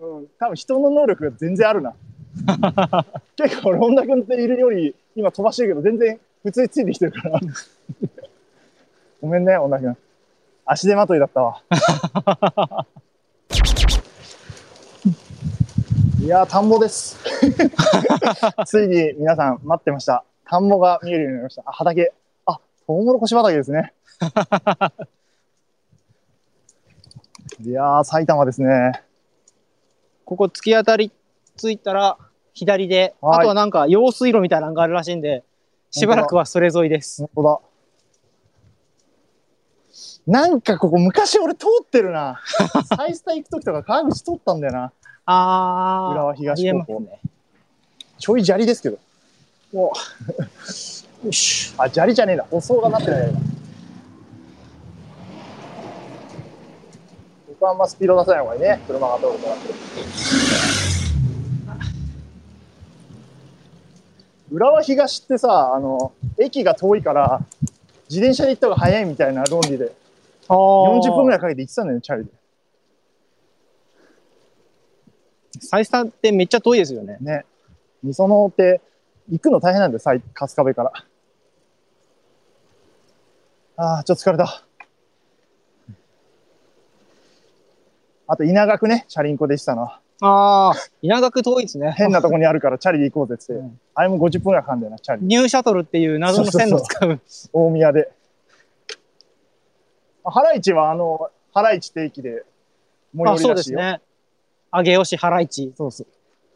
[0.00, 1.94] うん、多分人の能力が全然あるな。
[3.36, 7.38] 結構俺、本田君っているより今飛ばしてるけど、全然普通についてきてるから。
[9.20, 9.94] ごめんね、本田君。
[10.64, 11.62] 足手まといだったわ。
[16.22, 17.18] いやー、田んぼです。
[18.64, 20.24] ついに皆さん待ってました。
[20.46, 21.62] 田んぼが見えるようになりました。
[21.66, 22.12] あ、畑。
[22.46, 23.92] あ、トウモロコシ畑ですね。
[27.62, 29.02] いやー、埼玉ですね。
[30.24, 31.10] ここ突き当たり
[31.56, 32.16] ついたら
[32.54, 35.44] 左で、はいあとはなんか用水路みたいなのがあるらしいんで、
[35.90, 37.22] しばらくはそれ沿いです。
[37.22, 37.60] 本当だ。
[40.26, 42.40] なんかここ昔俺通ってるな。
[42.84, 44.92] サイスタ行く時とか川口通ったんだよな。
[45.26, 46.12] あー。
[46.12, 47.20] 浦和東高校ね。
[48.18, 48.98] ちょい砂利ですけど。
[49.72, 49.92] よ
[50.60, 51.74] し。
[51.78, 52.46] あ、砂利じゃねえだ。
[52.50, 53.32] 舗装がなってない
[57.64, 58.80] はあんまスピード出さない方がいいね。
[58.86, 59.56] 車が通るから。
[64.50, 67.40] 浦和東ってさ、あの、駅が遠いから、
[68.08, 69.92] 自転車で行った方が早いみたいな論理で、
[70.48, 72.30] あー40分ぐらいかけて行ってたんだよね、チャリで。
[75.60, 77.18] サイスタってめっちゃ遠いですよね。
[77.20, 77.44] ね。
[78.02, 78.80] みそのって、
[79.30, 80.92] 行くの大変なんだよ、春日部から。
[83.76, 84.64] ああ、ちょっと疲れた。
[88.32, 90.00] あと、稲学ね、チャリンコでしたのは。
[90.20, 90.90] あー。
[91.02, 91.92] 稲学遠いですね。
[91.96, 93.52] 変なとこにあるからチャリで行こうぜっつって。
[93.54, 95.26] うんあれも50分ぐらいかかるんだよな、チャリ。
[95.26, 97.20] ニューシャトルっていう謎の線路を使う。
[97.52, 98.12] 大宮で。
[100.24, 102.44] あ原市は、あの、原市って駅で
[103.16, 103.78] 最寄あ、そうりらしいよ。
[103.78, 104.00] ですね。
[104.70, 105.72] 上尾市原市。
[105.76, 106.06] そうそう。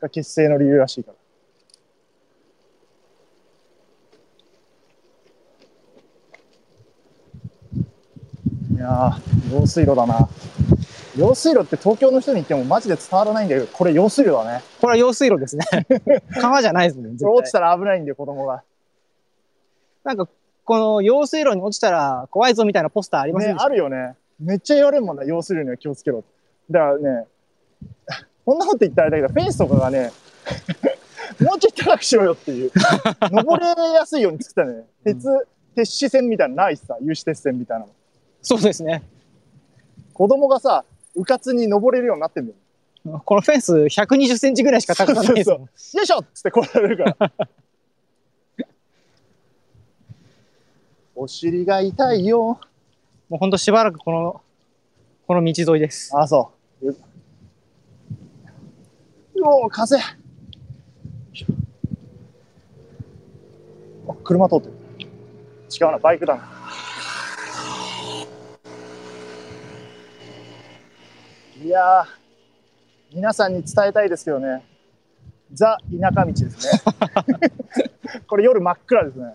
[0.01, 1.17] が結成の理由らしいから。
[8.77, 10.29] いやー、用水路だな。
[11.17, 14.63] 用水路って東京の人に言ってもマジで伝わらないんだけど、これ用水路だね。
[14.81, 15.65] これは用水路ですね。
[16.41, 17.25] 川じゃないですもんね。
[17.25, 18.63] 落ちたら危ないんだよ、子供が。
[20.03, 20.29] なんか、
[20.65, 24.15] この用水路に落ちたら怖いぞみたいなポスターありませんね、あるよね。
[24.41, 26.25] めっちゃ言われるもんな、用水路には気をつけろ。
[26.71, 27.27] だからね、
[28.45, 30.11] こんなこと言ったらあれだけど、フェンスとかがね、
[31.41, 32.73] もうちょい高くしろよっていう。
[33.31, 34.85] 登れやすいように作ったね。
[35.05, 35.29] 鉄、
[35.75, 37.93] 鉄子線みたいなのないしさ、有刺鉄線みたいなの。
[38.43, 39.03] そうですね。
[40.13, 40.85] 子供がさ、
[41.15, 42.59] うかつに登れるようになってんだよ。
[43.25, 45.61] このフェンス120センチぐらいしか高さないですもん。
[45.61, 45.69] よ
[46.03, 47.33] いしょっつって来られるから。
[51.15, 52.59] お尻が痛いよ。
[53.29, 54.41] もうほんとしばらくこの、
[55.27, 56.11] この道沿いです。
[56.17, 56.53] あ、そ
[56.83, 56.91] う。
[56.91, 56.97] う
[59.43, 59.99] おー、風。
[59.99, 60.01] あ、
[64.23, 64.73] 車通ってる。
[65.81, 66.64] 違うな、バイクだな。
[71.65, 72.07] いやー、
[73.15, 74.63] 皆さんに伝えたいですけどね。
[75.55, 76.83] ザ・田舎道ですね。
[78.29, 79.35] これ夜真っ暗ですね。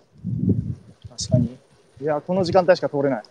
[1.10, 1.58] 確かに。
[2.00, 3.24] いやー、この時間帯しか通れない。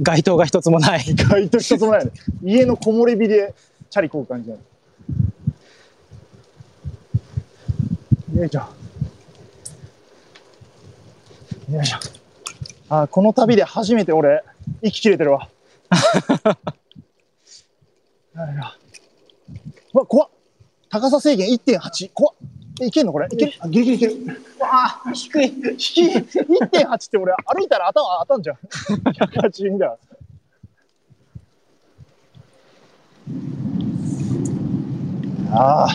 [0.00, 1.04] 街灯が一つもない。
[1.06, 2.10] 意外と一つもないね。
[2.42, 3.54] 家の木漏れ日で
[3.90, 4.60] チャリこう感じなの。
[8.40, 8.58] よいしょ。
[11.70, 11.98] よいしょ。
[12.88, 14.42] あー、この旅で初めて俺、
[14.82, 15.48] 息切れてるわ。
[19.92, 20.28] わ、怖っ。
[20.90, 22.10] 高さ制限1.8。
[22.12, 22.34] 怖っ。
[22.82, 23.28] えいけんのこれ？
[23.30, 23.52] いける？
[23.60, 24.40] あギリギリいける。
[24.58, 25.50] わあ、低い。
[25.76, 26.10] 低い。
[26.16, 28.56] 1.8って俺歩いたら頭当たんじゃん。
[28.56, 29.96] 182だ。
[35.52, 35.88] ああ。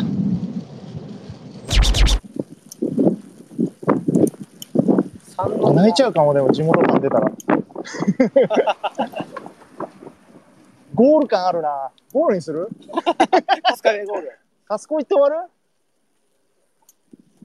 [5.74, 7.30] 泣いちゃうかも、でも地元感出たら。
[10.96, 11.92] ゴール感あるな。
[12.12, 12.70] ゴールにする？
[13.64, 14.32] カスカベゴール。
[14.68, 15.50] カスコ行って終わる？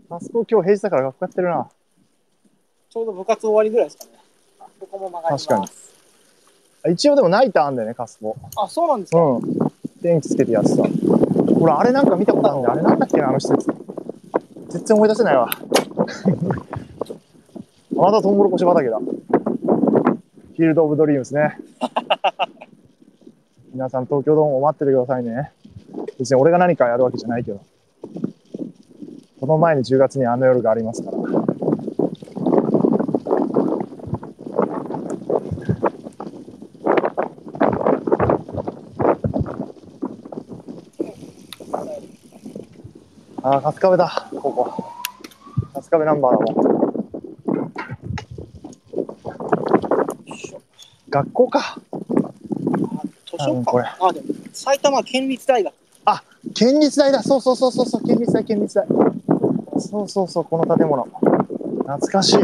[0.08, 1.68] カスコ今日平日だから学校やってるな。
[2.90, 4.10] ちょうど部活終わりぐらいですかね。
[4.60, 5.48] あここも曲がります。
[5.48, 5.66] 確か
[6.88, 8.36] に一応でもナイターあんだよね、カスコ。
[8.56, 9.18] あ、そうなんですか？
[9.18, 9.42] うん。
[10.00, 10.82] 電気つけてやってた。
[11.58, 12.74] 俺、あれなんか見たことあるんだよ。
[12.74, 13.66] あれなんだっけな、あの施設。
[14.68, 15.48] 全然思い出せないわ。
[17.96, 18.98] またトウモロコシ畑だ。
[18.98, 21.56] フィールド・オブ・ドリームスね。
[23.74, 25.50] 皆さん、東京ドームを待っててくださいね。
[26.16, 27.60] 別に俺が何かやるわけじゃないけど。
[29.40, 31.18] この前に10月にあの夜がありますから。
[43.42, 44.84] ああ、春日部だ、ここ。
[45.74, 47.72] 春日部ナンバーだもん。
[51.10, 51.76] 学校か。
[53.45, 55.74] 図書館これあ、でも、埼玉県立大学。
[56.55, 57.22] 県立大だ。
[57.22, 58.86] そうそうそうそうそう、県立大、県立大。
[59.78, 61.03] そうそうそう、この建物。
[61.05, 62.36] 懐かしい。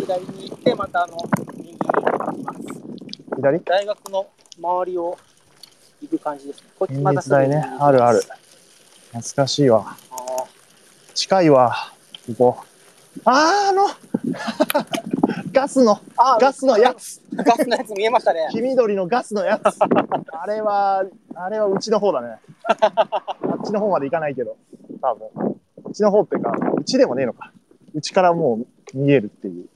[0.00, 1.16] 左に行って、またあの、
[1.56, 2.58] 右に行きます。
[3.36, 3.60] 左？
[3.64, 4.26] 大学の
[4.60, 5.18] 周りを
[6.02, 6.66] 行く感じですね。
[6.78, 7.66] こっち県また立大ね。
[7.80, 8.22] あるある。
[9.08, 9.96] 懐かしいわ。
[10.12, 10.16] あ
[11.14, 11.74] 近いわ。
[12.38, 12.64] ここ。
[13.24, 13.88] あー、あの
[15.52, 17.20] ガスの、あガスのやつ。
[17.32, 18.48] ーガスのやつ見えましたね。
[18.50, 19.78] 黄緑のガスのやつ。
[20.32, 22.38] あれは、あれはうちの方だね。
[22.66, 22.74] あ
[23.62, 24.56] っちの方まで行かないけど、
[25.00, 25.56] 多分。
[25.84, 27.52] うちの方っていうか、うちでもねえのか。
[27.94, 28.60] うちからも
[28.94, 29.68] う見えるっていう。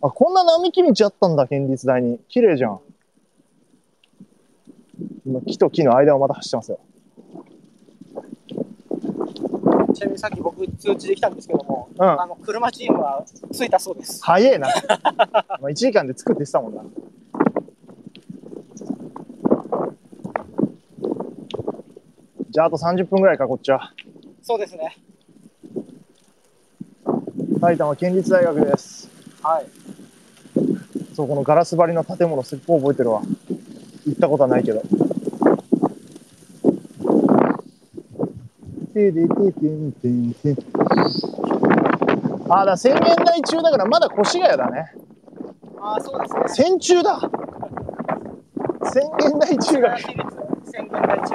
[0.00, 2.20] あ、こんな並木道あったんだ、県立大に。
[2.28, 2.80] 綺麗じゃん。
[5.26, 6.78] 今、木と木の間をまた走ってますよ。
[9.96, 12.20] ちなみにさっき僕通知できたんですけども、うん。
[12.20, 14.22] あの、車チームは着いたそうです。
[14.22, 14.68] 早えな。
[14.92, 16.84] まあ1時間で作ってたもんな。
[22.50, 23.94] じゃああと30分ぐらいか、こっちは。
[24.42, 24.98] そうですね。
[27.60, 29.10] 埼玉県立大学です。
[29.42, 29.66] はい。
[31.14, 33.22] そう、このガラス張りの建物すっごい覚えてるわ。
[34.06, 34.82] 行ったことはないけど。
[38.96, 40.56] てでててんてんてん
[42.48, 44.90] あ、だ宣言台中だからまだ越谷だね。
[45.78, 46.40] ああ、そうですね。
[46.46, 47.20] 戦中だ。
[48.84, 50.00] 宣言台中学。
[50.00, 51.34] 宣言台中。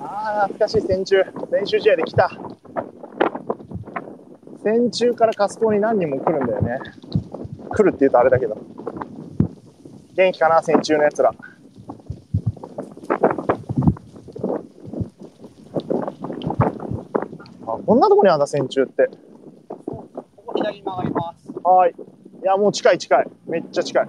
[0.00, 1.22] ああ、懐かしい戦中。
[1.52, 2.28] 練習試合で来た。
[4.64, 6.80] 戦中からカスコに何人も来るんだよね。
[7.70, 8.58] 来るって言うとあれだけど。
[10.16, 11.32] 元気かな、戦中のやつら。
[17.68, 19.08] あ、こんなとこにあんだ、戦中って。
[19.86, 20.08] こ
[20.44, 21.52] こ左に曲がります。
[21.62, 21.94] はーい。
[22.42, 23.26] いや、もう近い近い。
[23.46, 24.08] めっちゃ近い。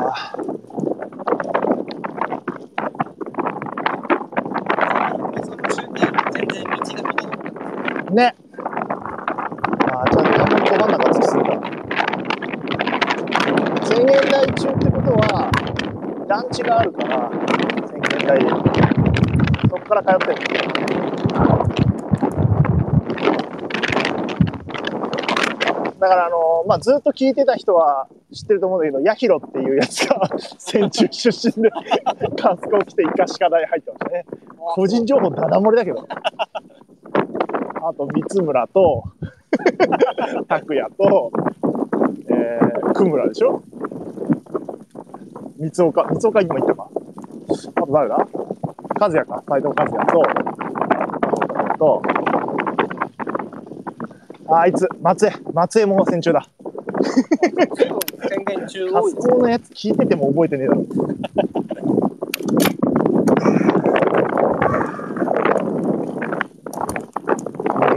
[0.00, 0.36] あ
[5.34, 7.32] 別の中継全然道が整ってま
[8.04, 8.12] す。
[8.12, 8.34] ね。
[9.90, 11.50] あーちゃんとあんまりど真ん中突きすぎた。
[13.86, 15.50] 宣言台中ってことは、
[16.28, 17.30] 団地があるから、
[17.86, 18.50] 宣言帰り。
[20.08, 20.48] そこから通ってる。
[26.00, 31.70] だからあのまあ、ずっと聞いてた人は知ってると思うんだけど、ヤヒロっていうやつが 戦中出身で、
[32.40, 34.24] カスコを着てイカシカ大入ってましたね。
[34.56, 36.06] 個人情報ダダ漏れだけど。
[37.82, 39.02] あと、三村と、
[40.48, 41.32] 拓也と、
[42.30, 43.62] えー、久村でしょ？
[45.58, 46.88] 三岡、三岡今言ったか
[47.74, 48.24] あと誰だ？
[48.98, 50.22] 和也か、斎藤和也と、
[51.78, 52.02] と、
[54.48, 56.44] ああいつ、松江、松江も戦中だ。
[58.28, 59.28] 宣言中多いです。
[59.28, 60.82] コのやつ聞いてても覚えてねえだろ。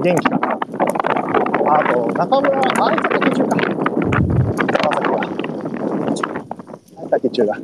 [0.03, 0.37] 元気か？
[0.37, 0.57] な。
[1.73, 2.61] あと、中村、あ
[2.93, 3.57] いつは竹中か。
[4.67, 5.15] 川崎は。
[6.97, 7.57] あ竹中だ。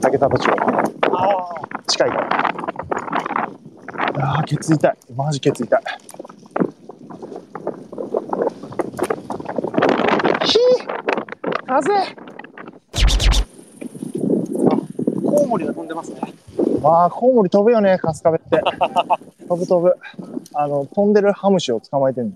[0.00, 0.50] 竹田途中。
[1.12, 1.54] あ
[1.86, 2.25] 近いから。
[4.46, 4.96] ああ、ケツ痛い。
[5.16, 5.82] マジケツ痛い。
[10.44, 12.14] ひー風
[15.24, 16.20] コウモリが飛んでますね。
[16.84, 18.62] ああ、コウモリ飛ぶよね、春日部って。
[19.48, 19.96] 飛ぶ飛ぶ。
[20.54, 22.32] あの、飛んでるハムシを捕まえてんの。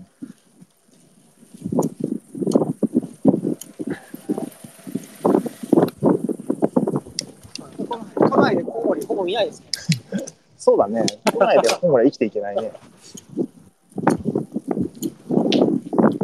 [8.29, 9.65] 都内でコウモリほぼ見ないですね。
[10.57, 11.05] そうだね。
[11.41, 11.69] 都内で
[12.05, 12.71] 生きていけないね。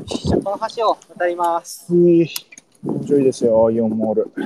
[0.05, 1.87] じゃあこの橋を渡ります。
[1.95, 2.27] いい。
[2.83, 4.31] 面白いですよ、イオンモール。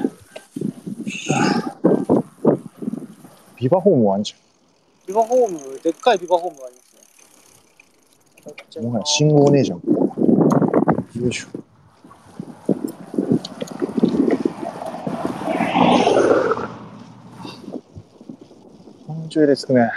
[3.58, 4.34] ビバホームもあんじ
[5.06, 8.56] ビバホーム、でっかいビバホームがありますね。
[8.78, 8.84] ゃん。
[8.86, 9.80] もはや信号ねえじゃん。
[9.80, 11.48] よいしょ。
[19.08, 19.92] 面白いですね。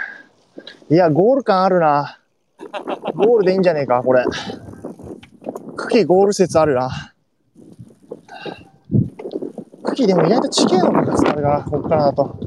[0.87, 2.19] いや、ゴール感あるな。
[3.15, 4.23] ゴールでいいんじゃねえか、これ。
[5.75, 7.13] 茎ゴール説あるな。
[9.83, 12.39] 茎でも意外と地形のかかるから、こっからだと。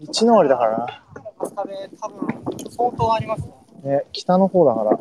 [0.00, 1.02] 一の割だからな。
[1.54, 1.74] 多分
[2.70, 3.42] 相当あります
[3.84, 3.90] ね。
[3.90, 4.98] ね、北の方だから。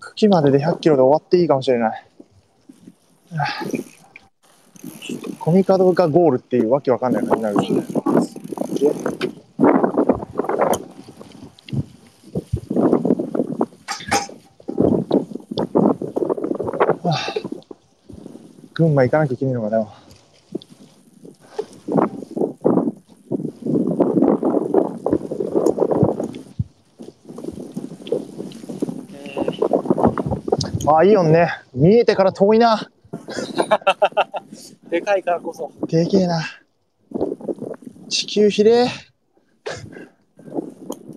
[0.00, 1.90] 茎までで100キロで終わっていいかもしれない。
[1.90, 3.64] はあ
[5.38, 7.90] コミカドがゴールっていうわけわかんない感じになる。
[18.80, 19.86] 群馬行かなきゃいけないのかな。
[30.96, 31.50] あ、イオンね。
[31.74, 32.90] 見えてから遠いな。
[34.88, 35.70] でかいからこそ。
[35.86, 36.40] でけえな。
[38.08, 38.86] 地球比例。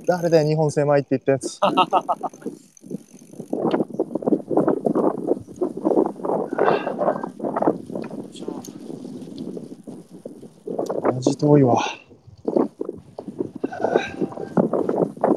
[0.05, 1.61] 誰だよ、日本狭いって言ったやつ。
[11.43, 11.83] 遠いわ。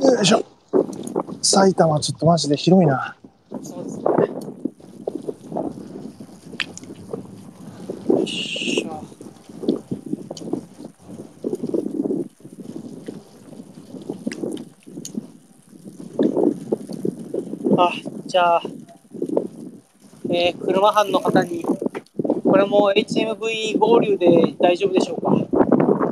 [0.01, 0.45] よいしょ。
[1.43, 3.17] 埼玉ちょっとマジで広いな。
[3.61, 4.05] そうですね。
[8.09, 9.03] よいしょ。
[17.79, 17.91] あ、
[18.27, 18.63] じゃあ、
[20.31, 21.65] えー、車班の方に、
[22.45, 25.26] これも HMV 合流で大丈夫でしょうか？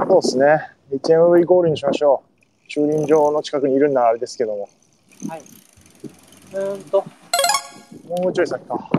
[0.07, 0.71] そうですね。
[0.93, 2.23] HMV ゴールにしましょ
[2.67, 2.69] う。
[2.69, 4.69] 駐輪場の近くにいるんならあれですけども。
[5.29, 5.43] はい。
[6.53, 7.05] うーんと、
[8.09, 8.91] もうちょい先か。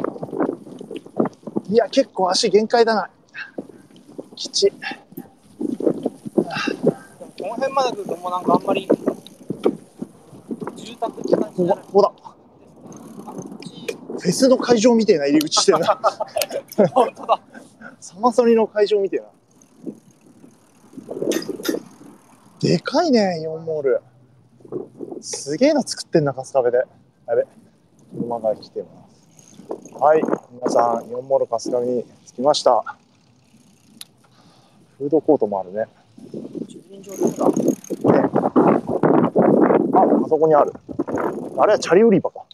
[1.70, 3.10] いや、結構足限界だな。
[4.36, 4.66] きち。
[4.66, 4.80] でも
[7.40, 8.88] この辺まで来るともうなんかあんまり
[10.76, 12.12] 住宅って感じここじゃないここだ。
[14.20, 16.00] フェスの会場みたいな入り口してるな。
[16.94, 17.40] 本当だ。
[18.00, 19.26] サマソニの会場みたいな。
[22.66, 24.02] でかいね、イオンモール。
[25.22, 26.80] すげえの作ってんな、春日部で。
[27.28, 27.46] やべ。
[28.12, 29.94] 車が来てます。
[29.94, 32.84] はい、皆さん、イオンモール春日部に着きました。
[34.98, 35.86] フードコートもあるね。
[36.68, 38.22] 駐輪場どこだ
[39.94, 40.74] あ、あそこにある。
[41.60, 42.46] あれはチャリ売り場か。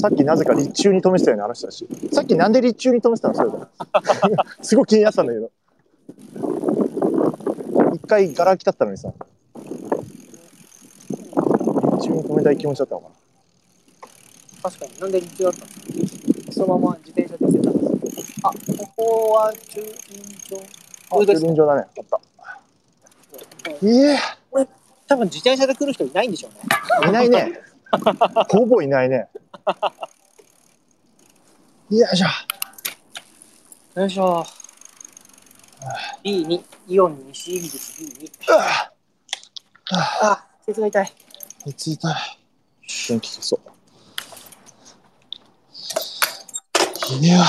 [0.00, 1.86] さっきなぜか立中に止めてたよね、あの人たち。
[2.10, 3.50] さっきなんで立中に止めてたのそれ
[4.64, 5.50] すごい気になってたんだけど。
[7.92, 9.12] 一回ガラ空きだったのにさ。
[11.92, 13.14] 立中に止めたい気持ちだったのかな。
[14.62, 15.00] 確かに。
[15.00, 15.66] なんで日中だったの？
[16.52, 18.26] そのまま自転車で出てたんです
[18.78, 19.88] ここは駐輪
[20.50, 21.20] 場。
[21.20, 21.82] あ、駐輪場だね。
[21.82, 22.20] あった。
[23.86, 24.18] いえ、
[25.06, 27.10] 多分自転車で来る人いないんでしょうね。
[27.10, 27.60] いないね。
[28.48, 29.28] ほぼいないね。
[31.90, 32.26] よいしょ。
[34.00, 34.44] よいしょ。
[36.24, 38.30] B2、イオン西入りです、B2。
[38.52, 38.90] あ
[40.22, 41.12] あ、ケツが痛い。
[41.66, 42.14] あ、ついたい。
[43.08, 43.60] 電気消そう。
[47.20, 47.44] いや。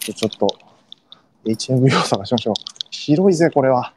[0.00, 0.48] ちょちょっと、
[1.44, 2.54] HMV を探しましょう。
[2.90, 3.92] 広いぜ、これは。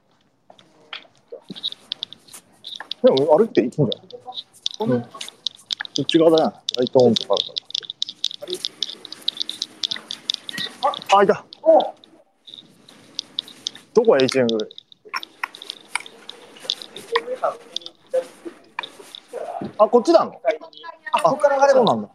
[3.04, 4.91] でも、歩いていけんじゃん。
[4.91, 5.02] うん。
[5.02, 5.10] こ
[6.02, 6.54] っち側だな。
[6.78, 8.58] ライトオンとかあるか
[10.82, 11.18] ら。
[11.18, 11.45] あ、あ、いた。
[13.93, 14.68] どこ HMV?
[19.78, 20.41] あ、こっちなの
[21.12, 22.10] あ、ここから上がれそうなんだ。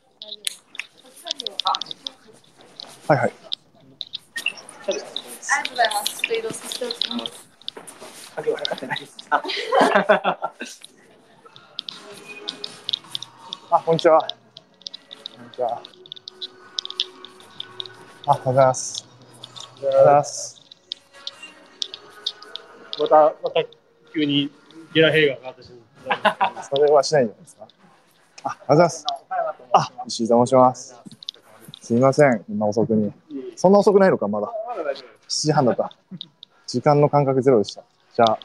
[3.08, 3.32] はいはい。
[4.88, 6.22] ありがとうございます。
[6.22, 7.45] ちょっと移動させておきます。
[8.36, 9.16] 影は測ってないです。
[13.70, 14.20] あ、こんにちは。
[14.20, 14.26] こ
[15.42, 15.80] んにちは。
[18.26, 19.08] あ、おはようございます。
[19.82, 20.62] おはようございます。
[23.00, 23.64] また、また
[24.12, 24.50] 急に
[24.92, 25.70] ゲラヘイが上がってし
[26.06, 26.64] まう。
[26.76, 27.66] それはしないんじゃないですか。
[28.44, 29.06] あ、おはようございます。
[29.72, 30.94] あ、石井と申します。
[31.80, 33.12] すみません、こんな遅くに。
[33.56, 34.52] そんな遅くないのか、まだ。
[35.26, 35.90] 7時半だった。
[36.66, 37.82] 時間の感覚ゼロでした。
[38.16, 38.38] じゃあ、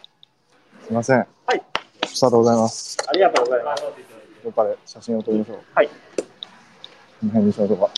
[0.81, 1.17] すみません。
[1.45, 1.63] はい。
[2.05, 2.97] スタートございます。
[3.07, 3.83] ありがとうございます。
[4.43, 5.59] どっかで写真を撮りましょう。
[5.73, 5.87] はい。
[5.87, 5.93] こ
[7.23, 7.89] の辺にしましょうか。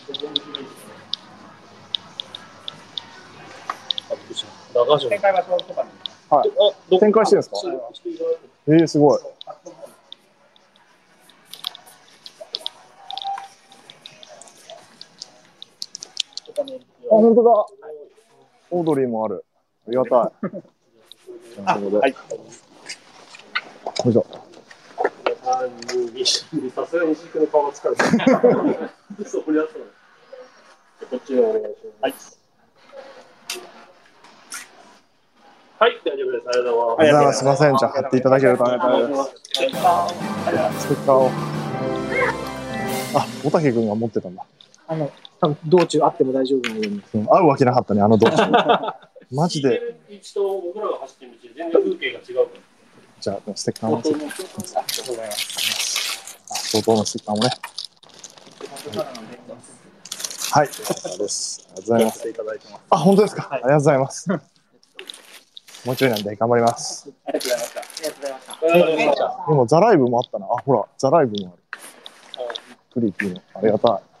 [5.08, 5.88] 展開場所とかに。
[6.30, 6.52] はい。
[6.94, 7.56] あ、展開してるんですか？
[8.68, 9.20] えー、すごい。
[9.48, 9.56] あ、
[17.08, 17.50] 本当だ。
[18.70, 19.44] オードリーもある。
[19.88, 20.62] ありがたい。
[21.62, 22.14] はい。
[26.74, 28.04] さすがにの顔が疲れた。
[31.10, 32.00] こっちをお願いします。
[32.00, 32.14] はい。
[35.78, 36.48] はい、大丈夫です。
[36.48, 37.36] ありがとうございます。
[37.36, 37.38] す。
[37.38, 37.76] すみません。
[37.76, 39.30] じゃあ、貼っていただけるとありがたいです。
[39.44, 39.80] ステッ
[41.04, 41.30] カーを。
[43.14, 44.44] あ、小竹君が持ってたんだ。
[44.88, 47.02] あの、多分道中あっても大丈夫なように。
[47.14, 48.42] うん会うわけなかったね、あの道中。
[49.30, 49.80] マジで。
[50.10, 52.60] 道と僕らが走ってる道、全然風景が違うから。
[53.20, 53.98] じゃあ、ステッカーも。
[53.98, 54.28] ありがとう
[55.08, 56.38] ございます。
[56.50, 57.50] あ、相当のステッカーもね。
[60.50, 61.68] はい、です。
[61.72, 62.28] ありがとうございます。
[62.90, 63.48] あ、本当ですか。
[63.50, 64.28] ありがとうございます。
[65.84, 67.10] もうちょいなんで頑張ります。
[67.26, 67.80] ありがとうございました。
[67.80, 69.44] ありがとうございました。
[69.48, 70.46] でも、ザライブもあったな。
[70.46, 71.62] あ、ほら、ザライブもある。
[72.92, 73.42] クリーピーの。
[73.54, 74.13] ありがたい。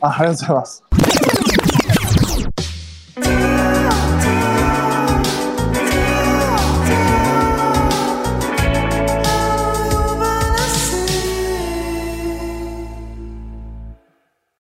[0.00, 0.83] あ、ありがとうございます。